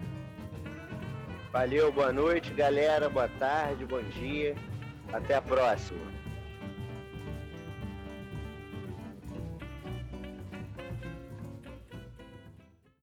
Valeu, 1.53 1.93
boa 1.93 2.13
noite, 2.13 2.55
galera. 2.55 3.11
Boa 3.11 3.29
tarde, 3.29 3.85
bom 3.85 4.03
dia. 4.03 4.55
Até 5.13 5.35
a 5.35 5.43
próxima. 5.43 6.22